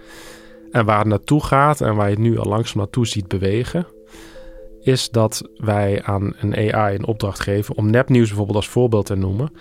En 0.72 0.86
waar 0.86 0.98
het 0.98 1.08
naartoe 1.08 1.44
gaat 1.44 1.82
en 1.82 1.96
waar 1.96 2.06
je 2.06 2.14
het 2.14 2.24
nu 2.24 2.40
al 2.40 2.46
langzaam 2.46 2.78
naartoe 2.78 3.08
ziet 3.08 3.28
bewegen, 3.28 3.88
is 4.80 5.10
dat 5.10 5.50
wij 5.56 6.04
aan 6.04 6.34
een 6.40 6.74
AI 6.74 6.96
een 6.96 7.06
opdracht 7.06 7.40
geven 7.40 7.76
om 7.76 7.90
nepnieuws 7.90 8.28
bijvoorbeeld 8.28 8.58
als 8.58 8.70
voorbeeld 8.70 9.06
te 9.06 9.16
noemen. 9.16 9.52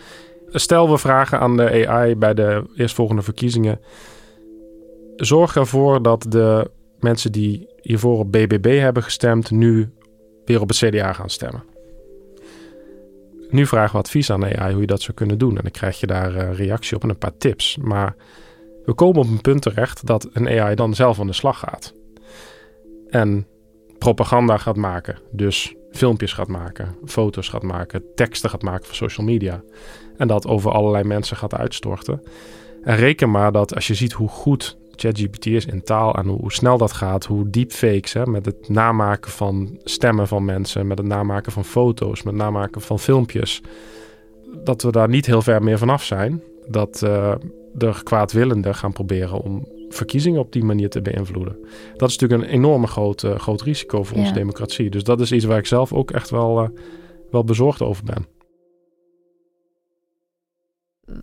Stel 0.46 0.90
we 0.90 0.98
vragen 0.98 1.40
aan 1.40 1.56
de 1.56 1.88
AI 1.88 2.16
bij 2.16 2.34
de 2.34 2.64
eerstvolgende 2.76 3.22
verkiezingen: 3.22 3.80
zorg 5.16 5.56
ervoor 5.56 6.02
dat 6.02 6.26
de 6.28 6.70
mensen 7.00 7.32
die 7.32 7.68
hiervoor 7.80 8.18
op 8.18 8.32
BBB 8.32 8.78
hebben 8.78 9.02
gestemd 9.02 9.50
nu 9.50 9.90
weer 10.44 10.60
op 10.60 10.68
het 10.68 10.78
CDA 10.78 11.12
gaan 11.12 11.30
stemmen 11.30 11.75
nu 13.48 13.66
vragen 13.66 13.92
we 13.92 13.98
advies 13.98 14.30
aan 14.30 14.44
AI 14.44 14.72
hoe 14.72 14.80
je 14.80 14.86
dat 14.86 15.02
zou 15.02 15.16
kunnen 15.16 15.38
doen. 15.38 15.56
En 15.56 15.62
dan 15.62 15.70
krijg 15.70 16.00
je 16.00 16.06
daar 16.06 16.34
uh, 16.36 16.54
reactie 16.54 16.96
op 16.96 17.02
en 17.02 17.08
een 17.08 17.18
paar 17.18 17.36
tips. 17.38 17.76
Maar 17.76 18.16
we 18.84 18.94
komen 18.94 19.20
op 19.20 19.28
een 19.28 19.40
punt 19.40 19.62
terecht 19.62 20.06
dat 20.06 20.28
een 20.32 20.48
AI 20.48 20.74
dan 20.74 20.94
zelf 20.94 21.20
aan 21.20 21.26
de 21.26 21.32
slag 21.32 21.58
gaat. 21.58 21.94
En 23.08 23.46
propaganda 23.98 24.56
gaat 24.56 24.76
maken. 24.76 25.18
Dus 25.32 25.74
filmpjes 25.90 26.32
gaat 26.32 26.48
maken, 26.48 26.96
foto's 27.04 27.48
gaat 27.48 27.62
maken, 27.62 28.04
teksten 28.14 28.50
gaat 28.50 28.62
maken 28.62 28.86
voor 28.86 28.94
social 28.94 29.26
media. 29.26 29.62
En 30.16 30.28
dat 30.28 30.46
over 30.46 30.70
allerlei 30.70 31.04
mensen 31.04 31.36
gaat 31.36 31.54
uitstorten. 31.54 32.22
En 32.82 32.96
reken 32.96 33.30
maar 33.30 33.52
dat 33.52 33.74
als 33.74 33.86
je 33.86 33.94
ziet 33.94 34.12
hoe 34.12 34.28
goed 34.28 34.78
ChatGPT 34.96 35.46
is 35.46 35.66
in 35.66 35.82
taal 35.82 36.14
en 36.14 36.26
hoe, 36.26 36.52
snel 36.52 36.78
dat 36.78 36.92
gaat, 36.92 37.24
hoe 37.24 37.50
deepfakes, 37.50 38.12
hè, 38.12 38.26
met 38.26 38.46
het 38.46 38.68
namaken 38.68 39.30
van 39.30 39.78
stemmen 39.84 40.28
van 40.28 40.44
mensen, 40.44 40.86
met 40.86 40.98
het 40.98 41.06
namaken 41.06 41.52
van 41.52 41.64
foto's, 41.64 42.22
met 42.22 42.34
het 42.34 42.42
namaken 42.42 42.80
van 42.80 42.98
filmpjes, 42.98 43.62
dat 44.64 44.82
we 44.82 44.90
daar 44.90 45.08
niet 45.08 45.26
heel 45.26 45.42
ver 45.42 45.62
meer 45.62 45.78
vanaf 45.78 46.02
zijn. 46.02 46.42
Dat 46.68 47.00
uh, 47.04 47.34
de 47.72 47.94
kwaadwillenden 48.02 48.74
gaan 48.74 48.92
proberen 48.92 49.40
om 49.40 49.68
verkiezingen 49.88 50.40
op 50.40 50.52
die 50.52 50.64
manier 50.64 50.90
te 50.90 51.02
beïnvloeden. 51.02 51.56
Dat 51.96 52.08
is 52.08 52.18
natuurlijk 52.18 52.50
een 52.50 52.56
enorme 52.56 52.86
groot, 52.86 53.22
uh, 53.22 53.38
groot 53.38 53.62
risico 53.62 54.02
voor 54.02 54.16
onze 54.16 54.32
democratie. 54.32 54.90
Dus 54.90 55.02
dat 55.02 55.20
is 55.20 55.32
iets 55.32 55.44
waar 55.44 55.58
ik 55.58 55.66
zelf 55.66 55.92
ook 55.92 56.10
echt 56.10 56.30
wel, 56.30 56.62
uh, 56.62 56.68
wel 57.30 57.44
bezorgd 57.44 57.82
over 57.82 58.04
ben. 58.04 58.35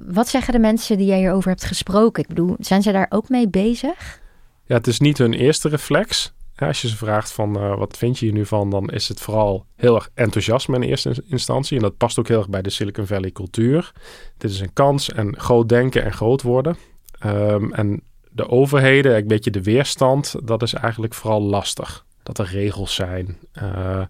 Wat 0.08 0.28
zeggen 0.28 0.54
de 0.54 0.60
mensen 0.60 0.98
die 0.98 1.08
jij 1.08 1.18
hierover 1.18 1.50
hebt 1.50 1.64
gesproken? 1.64 2.24
Ik 2.24 2.30
bedoel, 2.30 2.56
zijn 2.60 2.82
ze 2.82 2.92
daar 2.92 3.08
ook 3.10 3.30
mee 3.30 3.50
bezig? 3.50 4.22
Ja, 4.66 4.76
het 4.76 4.88
is 4.88 5.00
niet 5.00 5.18
hun 5.18 5.34
eerste 5.34 5.70
reflex. 5.70 6.34
als 6.56 6.82
je 6.82 6.88
ze 6.88 6.98
vraagt 6.98 7.32
van 7.32 7.58
uh, 7.58 7.78
wat 7.78 7.98
vind 7.98 8.20
je 8.20 8.26
hier 8.26 8.34
nu 8.34 8.46
van, 8.46 8.70
dan 8.70 8.90
is 8.90 9.08
het 9.08 9.22
vooral 9.22 9.66
heel 9.76 9.96
erg 9.96 10.10
enthousiasme 10.14 10.76
in 10.76 10.82
eerste 10.82 11.24
instantie. 11.28 11.78
En 11.78 11.84
dat 11.84 11.98
past 11.98 12.20
ook 12.20 12.28
heel 12.28 12.38
erg 12.38 12.50
bij 12.50 12.62
de 12.62 12.70
Silicon 12.70 13.08
Valley 13.08 13.32
cultuur. 13.32 13.92
Dit 14.38 14.52
is 14.52 14.60
een 14.60 14.74
kans 14.74 15.10
en 15.10 15.40
groot 15.40 15.70
denken 15.70 16.04
en 16.04 16.14
groot 16.14 16.42
worden. 16.42 16.78
Um, 17.26 17.74
en 17.74 18.02
de 18.30 18.50
overheden, 18.50 19.16
een 19.16 19.28
beetje 19.28 19.52
de 19.52 19.64
weerstand, 19.64 20.36
dat 20.44 20.62
is 20.62 20.74
eigenlijk 20.74 21.14
vooral 21.14 21.42
lastig. 21.42 22.06
Dat 22.24 22.38
er 22.38 22.46
regels 22.46 22.96
zijn, 22.96 23.38
uh, 23.64 24.02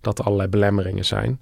dat 0.00 0.18
er 0.18 0.24
allerlei 0.24 0.48
belemmeringen 0.48 1.04
zijn. 1.04 1.40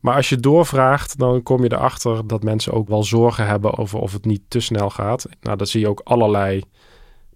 Maar 0.00 0.14
als 0.14 0.28
je 0.28 0.36
doorvraagt, 0.36 1.18
dan 1.18 1.42
kom 1.42 1.62
je 1.62 1.72
erachter 1.72 2.26
dat 2.26 2.42
mensen 2.42 2.72
ook 2.72 2.88
wel 2.88 3.02
zorgen 3.02 3.46
hebben 3.46 3.78
over 3.78 3.98
of 3.98 4.12
het 4.12 4.24
niet 4.24 4.42
te 4.48 4.60
snel 4.60 4.90
gaat. 4.90 5.26
Nou, 5.40 5.56
dat 5.56 5.68
zie 5.68 5.80
je 5.80 5.88
ook 5.88 6.00
allerlei 6.04 6.62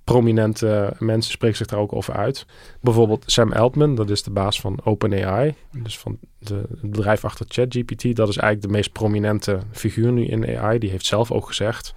prominente 0.05 0.93
mensen 0.99 1.33
spreken 1.33 1.57
zich 1.57 1.67
daar 1.67 1.79
ook 1.79 1.93
over 1.93 2.15
uit. 2.15 2.47
Bijvoorbeeld 2.81 3.25
Sam 3.27 3.53
Altman, 3.53 3.95
dat 3.95 4.11
is 4.11 4.23
de 4.23 4.31
baas 4.31 4.61
van 4.61 4.79
OpenAI, 4.85 5.55
dus 5.71 5.99
van 5.99 6.19
de, 6.39 6.55
het 6.55 6.91
bedrijf 6.91 7.25
achter 7.25 7.47
ChatGPT. 7.49 8.17
Dat 8.17 8.29
is 8.29 8.37
eigenlijk 8.37 8.63
de 8.63 8.79
meest 8.79 8.93
prominente 8.93 9.59
figuur 9.71 10.13
nu 10.13 10.25
in 10.25 10.59
AI. 10.59 10.79
Die 10.79 10.91
heeft 10.91 11.07
zelf 11.07 11.31
ook 11.31 11.47
gezegd: 11.47 11.95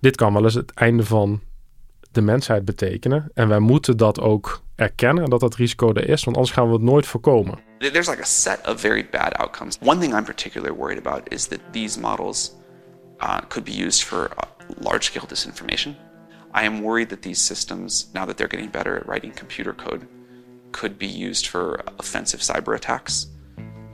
dit 0.00 0.16
kan 0.16 0.32
wel 0.32 0.44
eens 0.44 0.54
het 0.54 0.74
einde 0.74 1.04
van 1.04 1.40
de 2.16 2.22
mensheid 2.22 2.64
betekenen. 2.64 3.30
En 3.34 3.48
wij 3.48 3.58
moeten 3.58 3.96
dat 3.96 4.20
ook 4.20 4.62
erkennen 4.74 5.30
dat 5.30 5.40
dat 5.40 5.54
risico 5.54 5.92
er 5.92 6.08
is, 6.08 6.24
want 6.24 6.36
anders 6.36 6.54
gaan 6.54 6.66
we 6.66 6.72
het 6.72 6.82
nooit 6.82 7.06
voorkomen. 7.06 7.58
There's 7.78 8.08
like 8.08 8.22
a 8.22 8.24
set 8.24 8.68
of 8.68 8.80
very 8.80 9.08
bad 9.10 9.34
outcomes. 9.34 9.78
One 9.80 10.00
thing 10.00 10.14
I'm 10.14 10.24
particularly 10.24 10.76
worried 10.78 11.06
about 11.06 11.32
is 11.32 11.46
that 11.46 11.60
these 11.72 12.00
models 12.00 12.54
uh, 13.18 13.38
could 13.48 13.64
be 13.64 13.84
used 13.84 14.02
for 14.02 14.30
uh, 14.30 14.48
large-scale 14.80 15.26
disinformation. 15.26 15.94
I 16.54 16.64
am 16.64 16.82
worried 16.82 17.08
that 17.08 17.22
these 17.22 17.40
systems, 17.40 18.06
now 18.14 18.26
that 18.26 18.36
they're 18.36 18.48
getting 18.48 18.70
better 18.70 18.96
at 18.96 19.06
writing 19.06 19.34
computer 19.34 19.74
code, 19.74 20.06
could 20.70 20.98
be 20.98 21.28
used 21.28 21.46
for 21.46 21.84
offensive 21.98 22.40
cyber 22.40 22.74
attacks. 22.74 23.26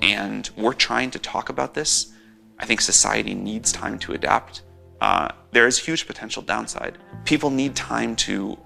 And 0.00 0.50
we're 0.56 0.76
trying 0.76 1.10
to 1.10 1.18
talk 1.18 1.48
about 1.48 1.74
this. 1.74 2.12
I 2.58 2.66
think 2.66 2.80
society 2.80 3.34
needs 3.34 3.72
time 3.72 3.98
to 3.98 4.12
adapt. 4.12 4.62
Uh, 5.02 5.28
there 5.50 5.66
is 5.66 5.78
huge 5.78 6.06
potential 6.06 6.42
downside. 6.42 6.96
People 7.24 7.50
need 7.50 7.74
time 7.74 8.14
to 8.14 8.56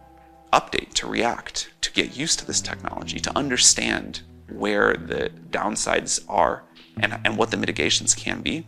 update, 0.52 0.92
to 0.92 1.08
react, 1.08 1.70
to 1.80 1.90
get 1.92 2.14
used 2.16 2.38
to 2.38 2.46
this 2.46 2.60
technology, 2.60 3.18
to 3.20 3.30
understand 3.34 4.20
where 4.52 4.94
the 4.96 5.30
downsides 5.50 6.20
are 6.28 6.62
and, 7.00 7.18
and 7.24 7.38
what 7.38 7.50
the 7.50 7.56
mitigations 7.56 8.14
can 8.14 8.42
be. 8.42 8.64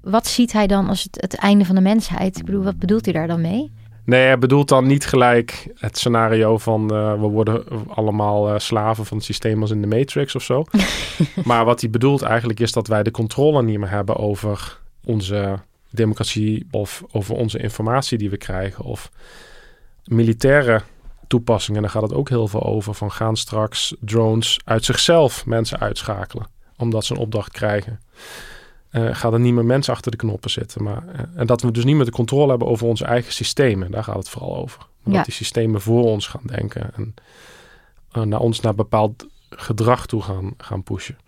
Wat 0.00 0.26
ziet 0.26 0.52
hij 0.52 0.66
dan 0.66 0.88
als 0.88 1.02
het, 1.02 1.20
het 1.20 1.34
einde 1.34 1.64
van 1.64 1.74
de 1.74 1.80
mensheid? 1.80 2.36
Ik 2.36 2.44
bedoel, 2.44 2.62
wat 2.62 2.78
bedoelt 2.78 3.04
hij 3.04 3.14
daar 3.14 3.26
dan 3.26 3.40
mee? 3.40 3.72
Nee, 4.04 4.26
hij 4.26 4.38
bedoelt 4.38 4.68
dan 4.68 4.86
niet 4.86 5.06
gelijk 5.06 5.68
het 5.74 5.98
scenario 5.98 6.58
van 6.58 6.94
uh, 6.94 7.12
we 7.12 7.26
worden 7.26 7.64
allemaal 7.88 8.48
uh, 8.52 8.58
slaven 8.58 9.06
van 9.06 9.16
het 9.16 9.26
systeem 9.26 9.60
als 9.60 9.70
in 9.70 9.80
de 9.80 9.86
Matrix 9.86 10.34
of 10.34 10.42
zo. 10.42 10.64
maar 11.44 11.64
wat 11.64 11.80
hij 11.80 11.90
bedoelt 11.90 12.22
eigenlijk 12.22 12.60
is 12.60 12.72
dat 12.72 12.86
wij 12.86 13.02
de 13.02 13.10
controle 13.10 13.62
niet 13.62 13.78
meer 13.78 13.90
hebben 13.90 14.16
over 14.16 14.80
onze 15.04 15.58
democratie 15.90 16.66
of 16.70 17.02
over 17.12 17.34
onze 17.34 17.58
informatie 17.58 18.18
die 18.18 18.30
we 18.30 18.36
krijgen. 18.36 18.84
Of 18.84 19.10
militaire 20.04 20.82
toepassingen, 21.26 21.82
daar 21.82 21.90
gaat 21.90 22.02
het 22.02 22.14
ook 22.14 22.28
heel 22.28 22.48
veel 22.48 22.62
over. 22.62 22.94
Van 22.94 23.12
gaan 23.12 23.36
straks 23.36 23.94
drones 24.00 24.60
uit 24.64 24.84
zichzelf 24.84 25.46
mensen 25.46 25.80
uitschakelen, 25.80 26.46
omdat 26.76 27.04
ze 27.04 27.12
een 27.12 27.20
opdracht 27.20 27.52
krijgen 27.52 28.00
uh, 28.94 29.14
gaat 29.14 29.32
er 29.32 29.40
niet 29.40 29.54
meer 29.54 29.64
mensen 29.64 29.92
achter 29.92 30.10
de 30.10 30.16
knoppen 30.16 30.50
zitten. 30.50 30.82
Maar, 30.82 31.04
uh, 31.06 31.20
en 31.34 31.46
dat 31.46 31.62
we 31.62 31.70
dus 31.70 31.84
niet 31.84 31.96
meer 31.96 32.04
de 32.04 32.10
controle 32.10 32.48
hebben 32.48 32.68
over 32.68 32.86
onze 32.86 33.04
eigen 33.04 33.32
systemen. 33.32 33.90
Daar 33.90 34.04
gaat 34.04 34.16
het 34.16 34.28
vooral 34.28 34.56
over. 34.56 34.86
Dat 35.04 35.24
die 35.24 35.34
systemen 35.34 35.80
voor 35.80 36.04
ons 36.04 36.26
gaan 36.26 36.42
denken. 36.44 36.94
En 36.94 37.14
uh, 38.16 38.22
naar 38.22 38.40
ons 38.40 38.60
naar 38.60 38.74
bepaald 38.74 39.26
gedrag 39.50 40.06
toe 40.06 40.22
gaan, 40.22 40.54
gaan 40.56 40.82
pushen. 40.82 41.18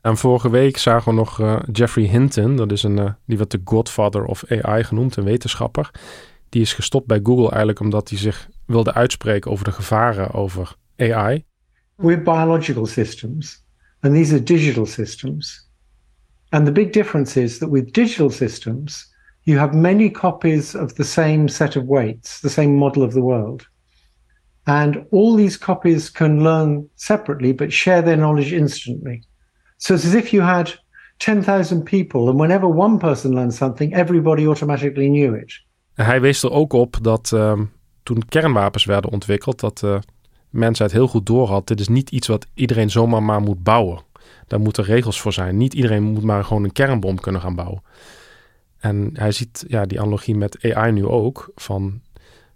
En 0.00 0.16
vorige 0.16 0.50
week 0.50 0.76
zagen 0.76 1.10
we 1.10 1.18
nog 1.18 1.60
Jeffrey 1.72 2.04
Hinton. 2.04 2.56
Dat 2.56 2.72
is 2.72 2.82
een, 2.82 3.14
die 3.24 3.38
werd 3.38 3.50
de 3.50 3.60
godfather 3.64 4.24
of 4.24 4.44
AI 4.50 4.84
genoemd, 4.84 5.16
een 5.16 5.24
wetenschapper. 5.24 5.90
Die 6.48 6.62
is 6.62 6.72
gestopt 6.72 7.06
bij 7.06 7.20
Google 7.22 7.48
eigenlijk 7.48 7.80
omdat 7.80 8.08
hij 8.08 8.18
zich 8.18 8.48
wilde 8.66 8.94
uitspreken 8.94 9.50
over 9.50 9.64
de 9.64 9.72
gevaren 9.72 10.32
over 10.32 10.76
AI. 10.96 11.44
We're 11.94 12.22
biological 12.22 12.86
systems. 12.86 13.64
And 14.00 14.14
these 14.14 14.32
are 14.32 14.42
digital 14.42 14.86
systems. 14.86 15.69
And 16.52 16.66
the 16.66 16.72
big 16.72 16.92
difference 16.92 17.36
is 17.36 17.58
that 17.58 17.70
with 17.70 17.92
digital 17.92 18.30
systems, 18.30 19.06
you 19.44 19.58
have 19.58 19.74
many 19.74 20.10
copies 20.10 20.74
of 20.74 20.94
the 20.94 21.04
same 21.04 21.48
set 21.48 21.76
of 21.76 21.84
weights, 21.84 22.40
the 22.40 22.50
same 22.50 22.76
model 22.76 23.02
of 23.02 23.12
the 23.12 23.22
world. 23.22 23.66
And 24.66 25.06
all 25.10 25.36
these 25.36 25.56
copies 25.56 26.10
can 26.10 26.42
learn 26.42 26.88
separately 26.96 27.52
but 27.52 27.72
share 27.72 28.02
their 28.02 28.16
knowledge 28.16 28.52
instantly. 28.52 29.22
So 29.78 29.94
it's 29.94 30.04
as 30.04 30.14
if 30.14 30.32
you 30.32 30.42
had 30.42 30.72
10,000 31.18 31.82
people, 31.84 32.28
and 32.28 32.38
whenever 32.38 32.66
one 32.66 32.98
person 32.98 33.34
learned 33.34 33.54
something, 33.54 33.94
everybody 33.94 34.46
automatically 34.46 35.08
knew 35.08 35.34
it. 35.34 35.64
hij 35.94 36.20
wees 36.20 36.42
er 36.42 36.50
ook 36.50 36.72
op 36.72 36.98
dat 37.02 37.30
uh, 37.34 37.60
toen 38.02 38.22
kernwapens 38.28 38.84
werden 38.84 39.10
ontwikkeld, 39.10 39.60
dat 39.60 39.78
de 39.78 39.86
uh, 39.86 39.98
mensheid 40.50 40.92
heel 40.92 41.08
goed 41.08 41.26
doorhad: 41.26 41.66
dit 41.66 41.80
is 41.80 41.88
niet 41.88 42.10
iets 42.10 42.26
wat 42.26 42.46
iedereen 42.54 42.90
zomaar 42.90 43.22
maar 43.22 43.40
moet 43.40 43.62
bouwen. 43.62 44.00
Daar 44.46 44.60
moeten 44.60 44.84
regels 44.84 45.20
voor 45.20 45.32
zijn. 45.32 45.56
Niet 45.56 45.74
iedereen 45.74 46.02
moet 46.02 46.22
maar 46.22 46.44
gewoon 46.44 46.64
een 46.64 46.72
kernbom 46.72 47.20
kunnen 47.20 47.40
gaan 47.40 47.54
bouwen. 47.54 47.82
En 48.78 49.10
hij 49.12 49.32
ziet 49.32 49.64
ja, 49.68 49.86
die 49.86 50.00
analogie 50.00 50.36
met 50.36 50.74
AI 50.74 50.92
nu 50.92 51.06
ook. 51.06 51.52
Van 51.54 52.00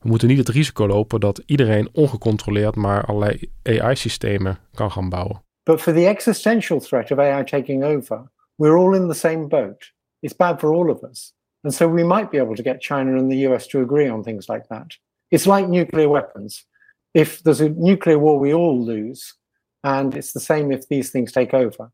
we 0.01 0.09
moeten 0.09 0.29
niet 0.29 0.39
het 0.39 0.49
risico 0.49 0.87
lopen 0.87 1.21
dat 1.21 1.43
iedereen 1.47 1.89
ongecontroleerd 1.93 2.75
maar 2.75 3.05
allerlei 3.05 3.51
AI-systemen 3.63 4.59
kan 4.75 4.91
gaan 4.91 5.09
bouwen. 5.09 5.43
But 5.63 5.81
for 5.81 5.93
the 5.93 6.07
existential 6.07 6.81
threat 6.81 7.11
of 7.11 7.19
AI 7.19 7.45
taking 7.45 7.85
over, 7.85 8.31
we're 8.55 8.77
all 8.77 8.95
in 8.95 9.09
the 9.09 9.15
same 9.15 9.47
boat. 9.47 9.93
It's 10.21 10.37
bad 10.37 10.61
for 10.61 10.75
all 10.75 10.91
of 10.91 11.03
us. 11.03 11.35
And 11.61 11.75
so 11.75 11.89
we 11.89 12.05
might 12.05 12.31
be 12.31 12.39
able 12.39 12.55
to 12.55 12.63
get 12.63 12.83
China 12.83 13.19
and 13.19 13.31
the 13.31 13.49
US 13.49 13.67
to 13.67 13.81
agree 13.81 14.11
on 14.11 14.23
things 14.23 14.49
like 14.49 14.67
that. 14.69 14.99
It's 15.31 15.47
like 15.47 15.69
nuclear 15.69 16.09
weapons. 16.09 16.67
If 17.13 17.43
there's 17.43 17.61
a 17.61 17.69
nuclear 17.69 18.19
war, 18.19 18.39
we 18.39 18.55
all 18.55 18.85
lose. 18.85 19.39
And 19.85 20.15
it's 20.15 20.33
the 20.33 20.41
same 20.41 20.75
if 20.75 20.87
these 20.87 21.11
things 21.11 21.33
take 21.33 21.57
over. 21.57 21.93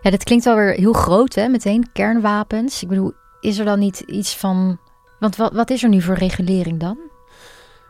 Ja, 0.00 0.10
dit 0.10 0.24
klinkt 0.24 0.44
wel 0.44 0.56
weer 0.56 0.72
heel 0.72 0.92
groot, 0.92 1.34
hè? 1.34 1.48
Meteen 1.48 1.92
kernwapens. 1.92 2.82
Ik 2.82 2.88
bedoel, 2.88 3.12
is 3.40 3.58
er 3.58 3.64
dan 3.64 3.78
niet 3.78 4.00
iets 4.00 4.36
van. 4.36 4.78
Want 5.18 5.36
wat, 5.36 5.52
wat 5.52 5.70
is 5.70 5.82
er 5.82 5.88
nu 5.88 6.00
voor 6.00 6.14
regulering 6.14 6.80
dan? 6.80 6.98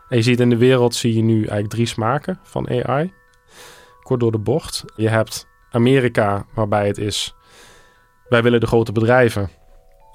En 0.09 0.17
je 0.17 0.23
ziet 0.23 0.39
in 0.39 0.49
de 0.49 0.57
wereld 0.57 0.95
zie 0.95 1.15
je 1.15 1.21
nu 1.21 1.37
eigenlijk 1.37 1.69
drie 1.69 1.85
smaken 1.85 2.39
van 2.43 2.69
AI. 2.69 3.13
Kort 4.01 4.19
door 4.19 4.31
de 4.31 4.39
bocht. 4.39 4.83
Je 4.95 5.09
hebt 5.09 5.47
Amerika, 5.71 6.45
waarbij 6.53 6.87
het 6.87 6.97
is. 6.97 7.35
Wij 8.29 8.43
willen 8.43 8.59
de 8.59 8.67
grote 8.67 8.91
bedrijven. 8.91 9.49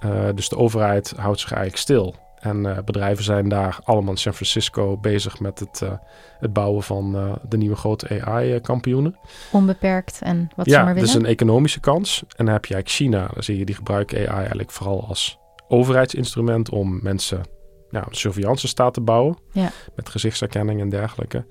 Uh, 0.05 0.29
dus 0.35 0.49
de 0.49 0.57
overheid 0.57 1.13
houdt 1.17 1.41
zich 1.41 1.53
eigenlijk 1.53 1.83
stil. 1.83 2.28
En 2.41 2.65
uh, 2.65 2.79
bedrijven 2.85 3.25
zijn 3.25 3.49
daar 3.49 3.79
allemaal 3.85 4.11
in 4.11 4.19
San 4.19 4.35
Francisco 4.35 4.97
bezig 4.97 5.41
met 5.41 5.59
het, 5.59 5.81
uh, 5.85 5.93
het 6.39 6.53
bouwen 6.53 6.83
van 6.83 7.17
uh, 7.17 7.33
de 7.49 7.57
nieuwe 7.57 7.77
grote 7.77 8.25
AI-kampioenen. 8.25 9.19
Onbeperkt 9.51 10.21
en 10.23 10.51
wat 10.57 10.67
ja, 10.67 10.73
ze 10.73 10.79
maar 10.79 10.95
willen. 10.95 11.09
Ja, 11.09 11.15
dus 11.15 11.23
een 11.23 11.31
economische 11.31 11.81
kans. 11.81 12.25
En 12.37 12.45
dan 12.45 12.55
heb 12.55 12.65
je 12.65 12.75
eigenlijk 12.75 12.89
China. 12.89 13.29
Dan 13.35 13.43
zie 13.43 13.59
je 13.59 13.65
die 13.65 13.75
gebruiken 13.75 14.29
AI 14.29 14.39
eigenlijk 14.39 14.71
vooral 14.71 15.07
als 15.07 15.39
overheidsinstrument 15.69 16.71
om 16.71 16.99
mensen 17.03 17.43
nou, 17.91 18.05
een 18.09 18.17
surveillance 18.17 18.69
staat 18.69 18.95
te 18.95 19.01
bouwen. 19.01 19.39
Ja. 19.53 19.71
Met 19.95 20.09
gezichtsherkenning 20.09 20.81
en 20.81 20.89
dergelijke. 20.89 21.45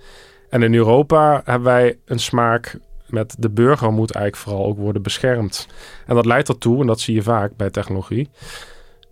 En 0.50 0.63
in 0.63 0.74
Europa 0.74 1.41
hebben 1.44 1.63
wij 1.63 2.00
een 2.06 2.20
smaak 2.20 2.79
met 3.08 3.36
de 3.39 3.50
burger 3.50 3.91
moet 3.91 4.12
eigenlijk 4.12 4.48
vooral 4.48 4.65
ook 4.65 4.77
worden 4.77 5.01
beschermd. 5.01 5.67
En 6.06 6.15
dat 6.15 6.25
leidt 6.25 6.50
ertoe, 6.50 6.82
en 6.82 6.88
dat 6.88 7.00
zie 7.00 7.15
je 7.15 7.22
vaak 7.22 7.56
bij 7.56 7.70
technologie, 7.70 8.29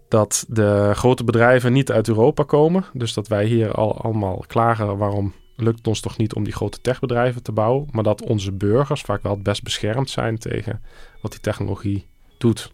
dat 0.07 0.45
de 0.47 0.91
grote 0.93 1.23
bedrijven 1.23 1.73
niet 1.73 1.91
uit 1.91 2.07
Europa 2.07 2.43
komen. 2.43 2.85
Dus 2.93 3.13
dat 3.13 3.27
wij 3.27 3.45
hier 3.45 3.71
al 3.71 4.01
allemaal 4.01 4.43
klagen 4.47 4.97
waarom 4.97 5.33
lukt 5.55 5.77
het 5.77 5.87
ons 5.87 5.99
toch 5.99 6.17
niet 6.17 6.33
om 6.33 6.43
die 6.43 6.53
grote 6.53 6.81
techbedrijven 6.81 7.43
te 7.43 7.51
bouwen, 7.51 7.87
maar 7.91 8.03
dat 8.03 8.23
onze 8.23 8.51
burgers 8.51 9.01
vaak 9.01 9.23
wel 9.23 9.31
het 9.31 9.43
best 9.43 9.63
beschermd 9.63 10.09
zijn 10.09 10.37
tegen 10.37 10.81
wat 11.21 11.31
die 11.31 11.39
technologie 11.39 12.07
doet. 12.37 12.71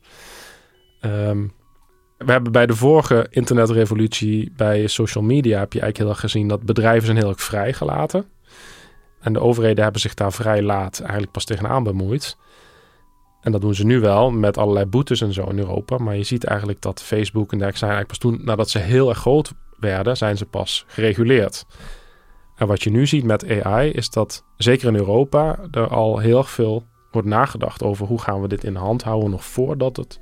Ehm, 1.00 1.48
we 2.18 2.32
hebben 2.32 2.52
bij 2.52 2.66
de 2.66 2.76
vorige 2.76 3.28
internetrevolutie 3.30 4.54
bij 4.56 4.88
social 4.88 5.24
media 5.24 5.60
heb 5.60 5.74
je 5.74 5.80
eigenlijk 5.80 5.98
heel 5.98 6.10
erg 6.10 6.20
gezien 6.20 6.48
dat 6.48 6.64
bedrijven 6.64 7.06
zijn 7.06 7.18
heel 7.18 7.30
erg 7.30 7.42
vrijgelaten. 7.42 8.26
En 9.22 9.34
de 9.34 9.40
overheden 9.40 9.84
hebben 9.84 10.02
zich 10.02 10.14
daar 10.14 10.34
vrij 10.34 10.62
laat 10.62 11.00
eigenlijk 11.00 11.32
pas 11.32 11.46
tegenaan 11.46 11.84
bemoeid. 11.84 12.38
En 13.42 13.52
dat 13.52 13.62
doen 13.62 13.76
ze 13.76 13.86
nu 13.86 14.00
wel 14.00 14.32
met 14.32 14.58
allerlei 14.58 14.86
boetes 14.86 15.22
en 15.22 15.34
zo 15.34 15.46
in 15.50 15.60
Europa. 15.60 15.98
Maar 15.98 16.18
je 16.18 16.24
ziet 16.24 16.44
eigenlijk 16.44 16.82
dat 16.82 17.02
Facebook 17.02 17.52
en 17.52 17.58
dergelijke 17.58 17.78
zijn 17.78 17.92
eigenlijk 17.92 18.22
pas 18.22 18.32
toen, 18.32 18.46
nadat 18.46 18.70
ze 18.70 18.80
heel 18.80 19.10
erg 19.10 19.18
groot 19.18 19.54
werden, 19.80 20.18
zijn 20.18 20.38
ze 20.38 20.46
pas 20.46 20.86
gereguleerd. 20.88 21.66
En 22.56 22.68
wat 22.68 22.84
je 22.84 22.90
nu 22.90 23.08
ziet 23.08 23.24
met 23.24 23.64
AI 23.64 23.92
is 23.92 24.10
dat, 24.10 24.46
zeker 24.58 24.88
in 24.88 24.96
Europa, 24.96 25.60
er 25.72 25.88
al 25.88 26.18
heel 26.18 26.44
veel 26.44 26.84
wordt 27.12 27.28
nagedacht 27.28 27.84
over 27.84 28.08
hoe 28.08 28.22
gaan 28.22 28.42
we 28.42 28.48
dit 28.48 28.64
in 28.64 28.74
de 28.74 28.80
hand 28.80 29.04
houden 29.04 29.30
nog 29.30 29.46
voordat 29.46 29.98
het 29.98 30.20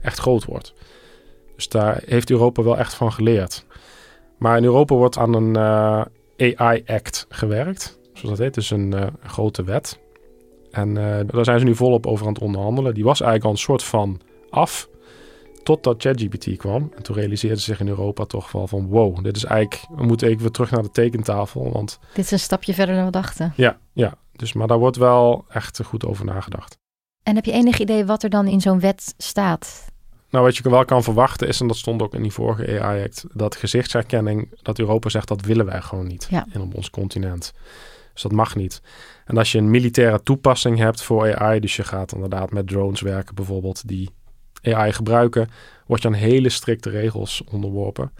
echt 0.00 0.18
groot 0.18 0.44
wordt. 0.44 0.74
Dus 1.56 1.68
daar 1.68 2.02
heeft 2.04 2.30
Europa 2.30 2.62
wel 2.62 2.78
echt 2.78 2.94
van 2.94 3.12
geleerd. 3.12 3.66
Maar 4.38 4.56
in 4.56 4.64
Europa 4.64 4.94
wordt 4.94 5.18
aan 5.18 5.34
een 5.34 5.56
eh, 5.56 6.56
AI-act 6.56 7.26
gewerkt, 7.28 7.98
zoals 8.12 8.28
dat 8.28 8.38
heet, 8.38 8.54
dus 8.54 8.70
een 8.70 8.94
grote 9.22 9.64
wet. 9.64 9.99
En 10.70 10.88
uh, 10.88 11.18
daar 11.26 11.44
zijn 11.44 11.58
ze 11.58 11.64
nu 11.64 11.74
volop 11.74 12.06
over 12.06 12.26
aan 12.26 12.32
het 12.32 12.42
onderhandelen. 12.42 12.94
Die 12.94 13.04
was 13.04 13.20
eigenlijk 13.20 13.44
al 13.44 13.50
een 13.50 13.64
soort 13.64 13.82
van 13.82 14.20
af. 14.50 14.88
Totdat 15.62 16.02
ChatGPT 16.02 16.56
kwam. 16.56 16.92
En 16.96 17.02
toen 17.02 17.16
realiseerden 17.16 17.58
ze 17.58 17.64
zich 17.64 17.80
in 17.80 17.88
Europa 17.88 18.24
toch 18.24 18.52
wel 18.52 18.66
van... 18.66 18.86
wow, 18.86 19.24
dit 19.24 19.36
is 19.36 19.44
eigenlijk... 19.44 19.86
we 19.96 20.06
moeten 20.06 20.28
even 20.28 20.40
weer 20.40 20.50
terug 20.50 20.70
naar 20.70 20.82
de 20.82 20.90
tekentafel, 20.90 21.72
want... 21.72 21.98
Dit 22.14 22.24
is 22.24 22.30
een 22.30 22.38
stapje 22.38 22.74
verder 22.74 22.94
dan 22.94 23.04
we 23.04 23.10
dachten. 23.10 23.52
Ja, 23.56 23.78
ja. 23.92 24.14
Dus, 24.32 24.52
maar 24.52 24.66
daar 24.66 24.78
wordt 24.78 24.96
wel 24.96 25.44
echt 25.48 25.80
goed 25.84 26.04
over 26.04 26.24
nagedacht. 26.24 26.78
En 27.22 27.34
heb 27.34 27.44
je 27.44 27.52
enig 27.52 27.78
idee 27.78 28.04
wat 28.04 28.22
er 28.22 28.30
dan 28.30 28.46
in 28.46 28.60
zo'n 28.60 28.80
wet 28.80 29.14
staat? 29.16 29.88
Nou, 30.30 30.44
wat 30.44 30.56
je 30.56 30.70
wel 30.70 30.84
kan 30.84 31.02
verwachten 31.02 31.48
is, 31.48 31.60
en 31.60 31.66
dat 31.66 31.76
stond 31.76 32.02
ook 32.02 32.14
in 32.14 32.22
die 32.22 32.32
vorige 32.32 32.80
AI-act... 32.80 33.24
dat 33.32 33.56
gezichtsherkenning, 33.56 34.48
dat 34.62 34.78
Europa 34.78 35.08
zegt, 35.08 35.28
dat 35.28 35.40
willen 35.40 35.66
wij 35.66 35.80
gewoon 35.80 36.06
niet 36.06 36.26
ja. 36.30 36.46
in 36.52 36.60
op 36.60 36.74
ons 36.74 36.90
continent. 36.90 37.52
Dus 38.12 38.22
dat 38.22 38.32
mag 38.32 38.56
niet. 38.56 38.82
En 39.30 39.36
als 39.36 39.52
je 39.52 39.58
een 39.58 39.70
militaire 39.70 40.22
toepassing 40.22 40.78
hebt 40.78 41.02
voor 41.02 41.36
AI, 41.36 41.60
dus 41.60 41.76
je 41.76 41.82
gaat 41.82 42.12
inderdaad 42.12 42.50
met 42.50 42.68
drones 42.68 43.00
werken 43.00 43.34
bijvoorbeeld, 43.34 43.88
die 43.88 44.10
AI 44.62 44.92
gebruiken, 44.92 45.48
word 45.86 46.02
je 46.02 46.08
aan 46.08 46.14
hele 46.14 46.48
strikte 46.48 46.90
regels 46.90 47.44
onderworpen. 47.50 48.12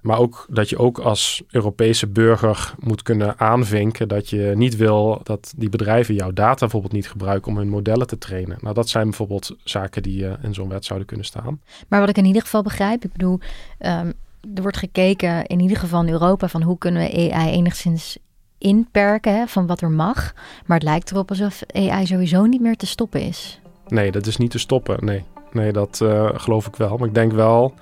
Maar 0.00 0.18
ook 0.18 0.46
dat 0.50 0.68
je 0.68 0.78
ook 0.78 0.98
als 0.98 1.42
Europese 1.48 2.06
burger 2.06 2.74
moet 2.78 3.02
kunnen 3.02 3.38
aanvinken 3.38 4.08
dat 4.08 4.30
je 4.30 4.52
niet 4.56 4.76
wil 4.76 5.20
dat 5.22 5.52
die 5.56 5.68
bedrijven 5.68 6.14
jouw 6.14 6.32
data 6.32 6.58
bijvoorbeeld 6.58 6.92
niet 6.92 7.10
gebruiken 7.10 7.52
om 7.52 7.58
hun 7.58 7.68
modellen 7.68 8.06
te 8.06 8.18
trainen. 8.18 8.58
Nou, 8.60 8.74
dat 8.74 8.88
zijn 8.88 9.04
bijvoorbeeld 9.04 9.56
zaken 9.64 10.02
die 10.02 10.22
uh, 10.22 10.32
in 10.42 10.54
zo'n 10.54 10.68
wet 10.68 10.84
zouden 10.84 11.08
kunnen 11.08 11.26
staan. 11.26 11.60
Maar 11.88 12.00
wat 12.00 12.08
ik 12.08 12.16
in 12.16 12.24
ieder 12.24 12.42
geval 12.42 12.62
begrijp, 12.62 13.04
ik 13.04 13.12
bedoel, 13.12 13.38
um, 13.78 14.12
er 14.54 14.62
wordt 14.62 14.76
gekeken 14.76 15.46
in 15.46 15.60
ieder 15.60 15.76
geval 15.76 16.02
in 16.02 16.12
Europa 16.12 16.48
van 16.48 16.62
hoe 16.62 16.78
kunnen 16.78 17.02
we 17.02 17.32
AI 17.32 17.50
enigszins 17.50 18.18
inperken 18.60 19.34
hè, 19.34 19.46
van 19.46 19.66
wat 19.66 19.80
er 19.80 19.90
mag. 19.90 20.32
Maar 20.66 20.76
het 20.76 20.86
lijkt 20.86 21.10
erop 21.10 21.28
alsof 21.28 21.62
AI 21.72 22.06
sowieso 22.06 22.44
niet 22.44 22.60
meer 22.60 22.76
te 22.76 22.86
stoppen 22.86 23.20
is. 23.20 23.60
Nee, 23.88 24.10
dat 24.10 24.26
is 24.26 24.36
niet 24.36 24.50
te 24.50 24.58
stoppen. 24.58 25.04
Nee, 25.04 25.24
nee 25.52 25.72
dat 25.72 26.00
uh, 26.02 26.28
geloof 26.34 26.66
ik 26.66 26.76
wel. 26.76 26.96
Maar 26.96 27.08
ik 27.08 27.14
denk 27.14 27.32
wel. 27.32 27.74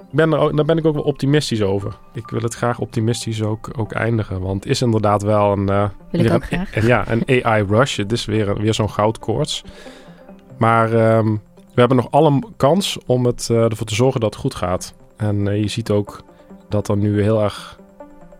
Ik 0.00 0.18
ben 0.18 0.32
er 0.32 0.38
ook, 0.38 0.56
daar 0.56 0.64
ben 0.64 0.78
ik 0.78 0.86
ook 0.86 0.94
wel 0.94 1.02
optimistisch 1.02 1.62
over. 1.62 1.98
Ik 2.12 2.30
wil 2.30 2.40
het 2.40 2.54
graag 2.54 2.78
optimistisch 2.78 3.42
ook, 3.42 3.70
ook 3.76 3.92
eindigen. 3.92 4.40
Want 4.40 4.64
het 4.64 4.72
is 4.72 4.82
inderdaad 4.82 5.22
wel 5.22 5.52
een. 5.52 5.70
Uh, 5.70 5.88
wil 6.10 6.24
ik 6.24 6.32
ook 6.32 6.44
graag. 6.44 6.76
Een, 6.76 6.86
ja, 6.86 7.04
een 7.08 7.44
AI-rush. 7.44 7.96
Het 7.96 8.12
is 8.12 8.24
weer, 8.24 8.60
weer 8.60 8.74
zo'n 8.74 8.90
goudkoorts. 8.90 9.64
Maar 10.58 11.16
um, 11.16 11.40
we 11.54 11.80
hebben 11.80 11.96
nog 11.96 12.10
alle 12.10 12.42
kans 12.56 12.98
om 13.06 13.26
het, 13.26 13.48
uh, 13.50 13.64
ervoor 13.64 13.86
te 13.86 13.94
zorgen 13.94 14.20
dat 14.20 14.32
het 14.32 14.42
goed 14.42 14.54
gaat. 14.54 14.94
En 15.16 15.44
je 15.44 15.68
ziet 15.68 15.90
ook 15.90 16.22
dat 16.68 16.88
er 16.88 16.96
nu 16.96 17.22
heel 17.22 17.42
erg 17.42 17.80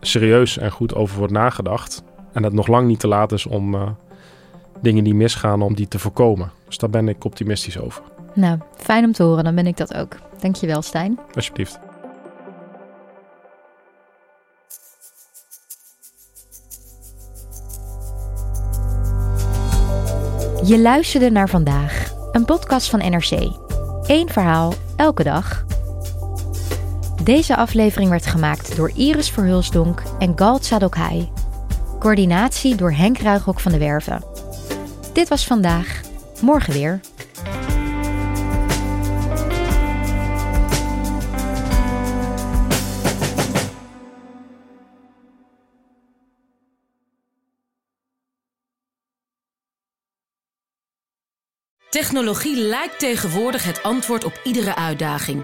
serieus 0.07 0.57
en 0.57 0.71
goed 0.71 0.95
over 0.95 1.17
wordt 1.17 1.33
nagedacht. 1.33 2.03
En 2.17 2.41
dat 2.41 2.43
het 2.43 2.53
nog 2.53 2.67
lang 2.67 2.87
niet 2.87 2.99
te 2.99 3.07
laat 3.07 3.31
is 3.31 3.45
om 3.45 3.73
uh, 3.75 3.89
dingen 4.81 5.03
die 5.03 5.15
misgaan, 5.15 5.61
om 5.61 5.75
die 5.75 5.87
te 5.87 5.99
voorkomen. 5.99 6.51
Dus 6.67 6.77
daar 6.77 6.89
ben 6.89 7.07
ik 7.07 7.23
optimistisch 7.23 7.79
over. 7.79 8.03
Nou, 8.33 8.57
fijn 8.75 9.05
om 9.05 9.11
te 9.11 9.23
horen, 9.23 9.43
dan 9.43 9.55
ben 9.55 9.67
ik 9.67 9.77
dat 9.77 9.93
ook. 9.95 10.17
Dankjewel, 10.39 10.81
Stijn. 10.81 11.19
Alsjeblieft. 11.35 11.79
Je 20.65 20.79
luisterde 20.79 21.29
naar 21.29 21.49
vandaag, 21.49 22.13
een 22.31 22.45
podcast 22.45 22.89
van 22.89 22.99
NRC. 22.99 23.31
Eén 24.03 24.29
verhaal, 24.29 24.73
elke 24.95 25.23
dag. 25.23 25.65
Deze 27.23 27.55
aflevering 27.55 28.09
werd 28.09 28.25
gemaakt 28.25 28.75
door 28.75 28.91
Iris 28.95 29.29
Verhulsdonk 29.29 30.03
en 30.19 30.33
Galt 30.35 30.65
Sadokhai. 30.65 31.31
Coördinatie 31.99 32.75
door 32.75 32.91
Henk 32.91 33.17
Ruigrok 33.17 33.59
van 33.59 33.71
de 33.71 33.77
Werven. 33.77 34.25
Dit 35.13 35.27
was 35.27 35.45
vandaag, 35.45 36.01
morgen 36.41 36.73
weer. 36.73 36.99
Technologie 51.89 52.57
lijkt 52.57 52.99
tegenwoordig 52.99 53.63
het 53.63 53.83
antwoord 53.83 54.23
op 54.23 54.39
iedere 54.43 54.75
uitdaging. 54.75 55.43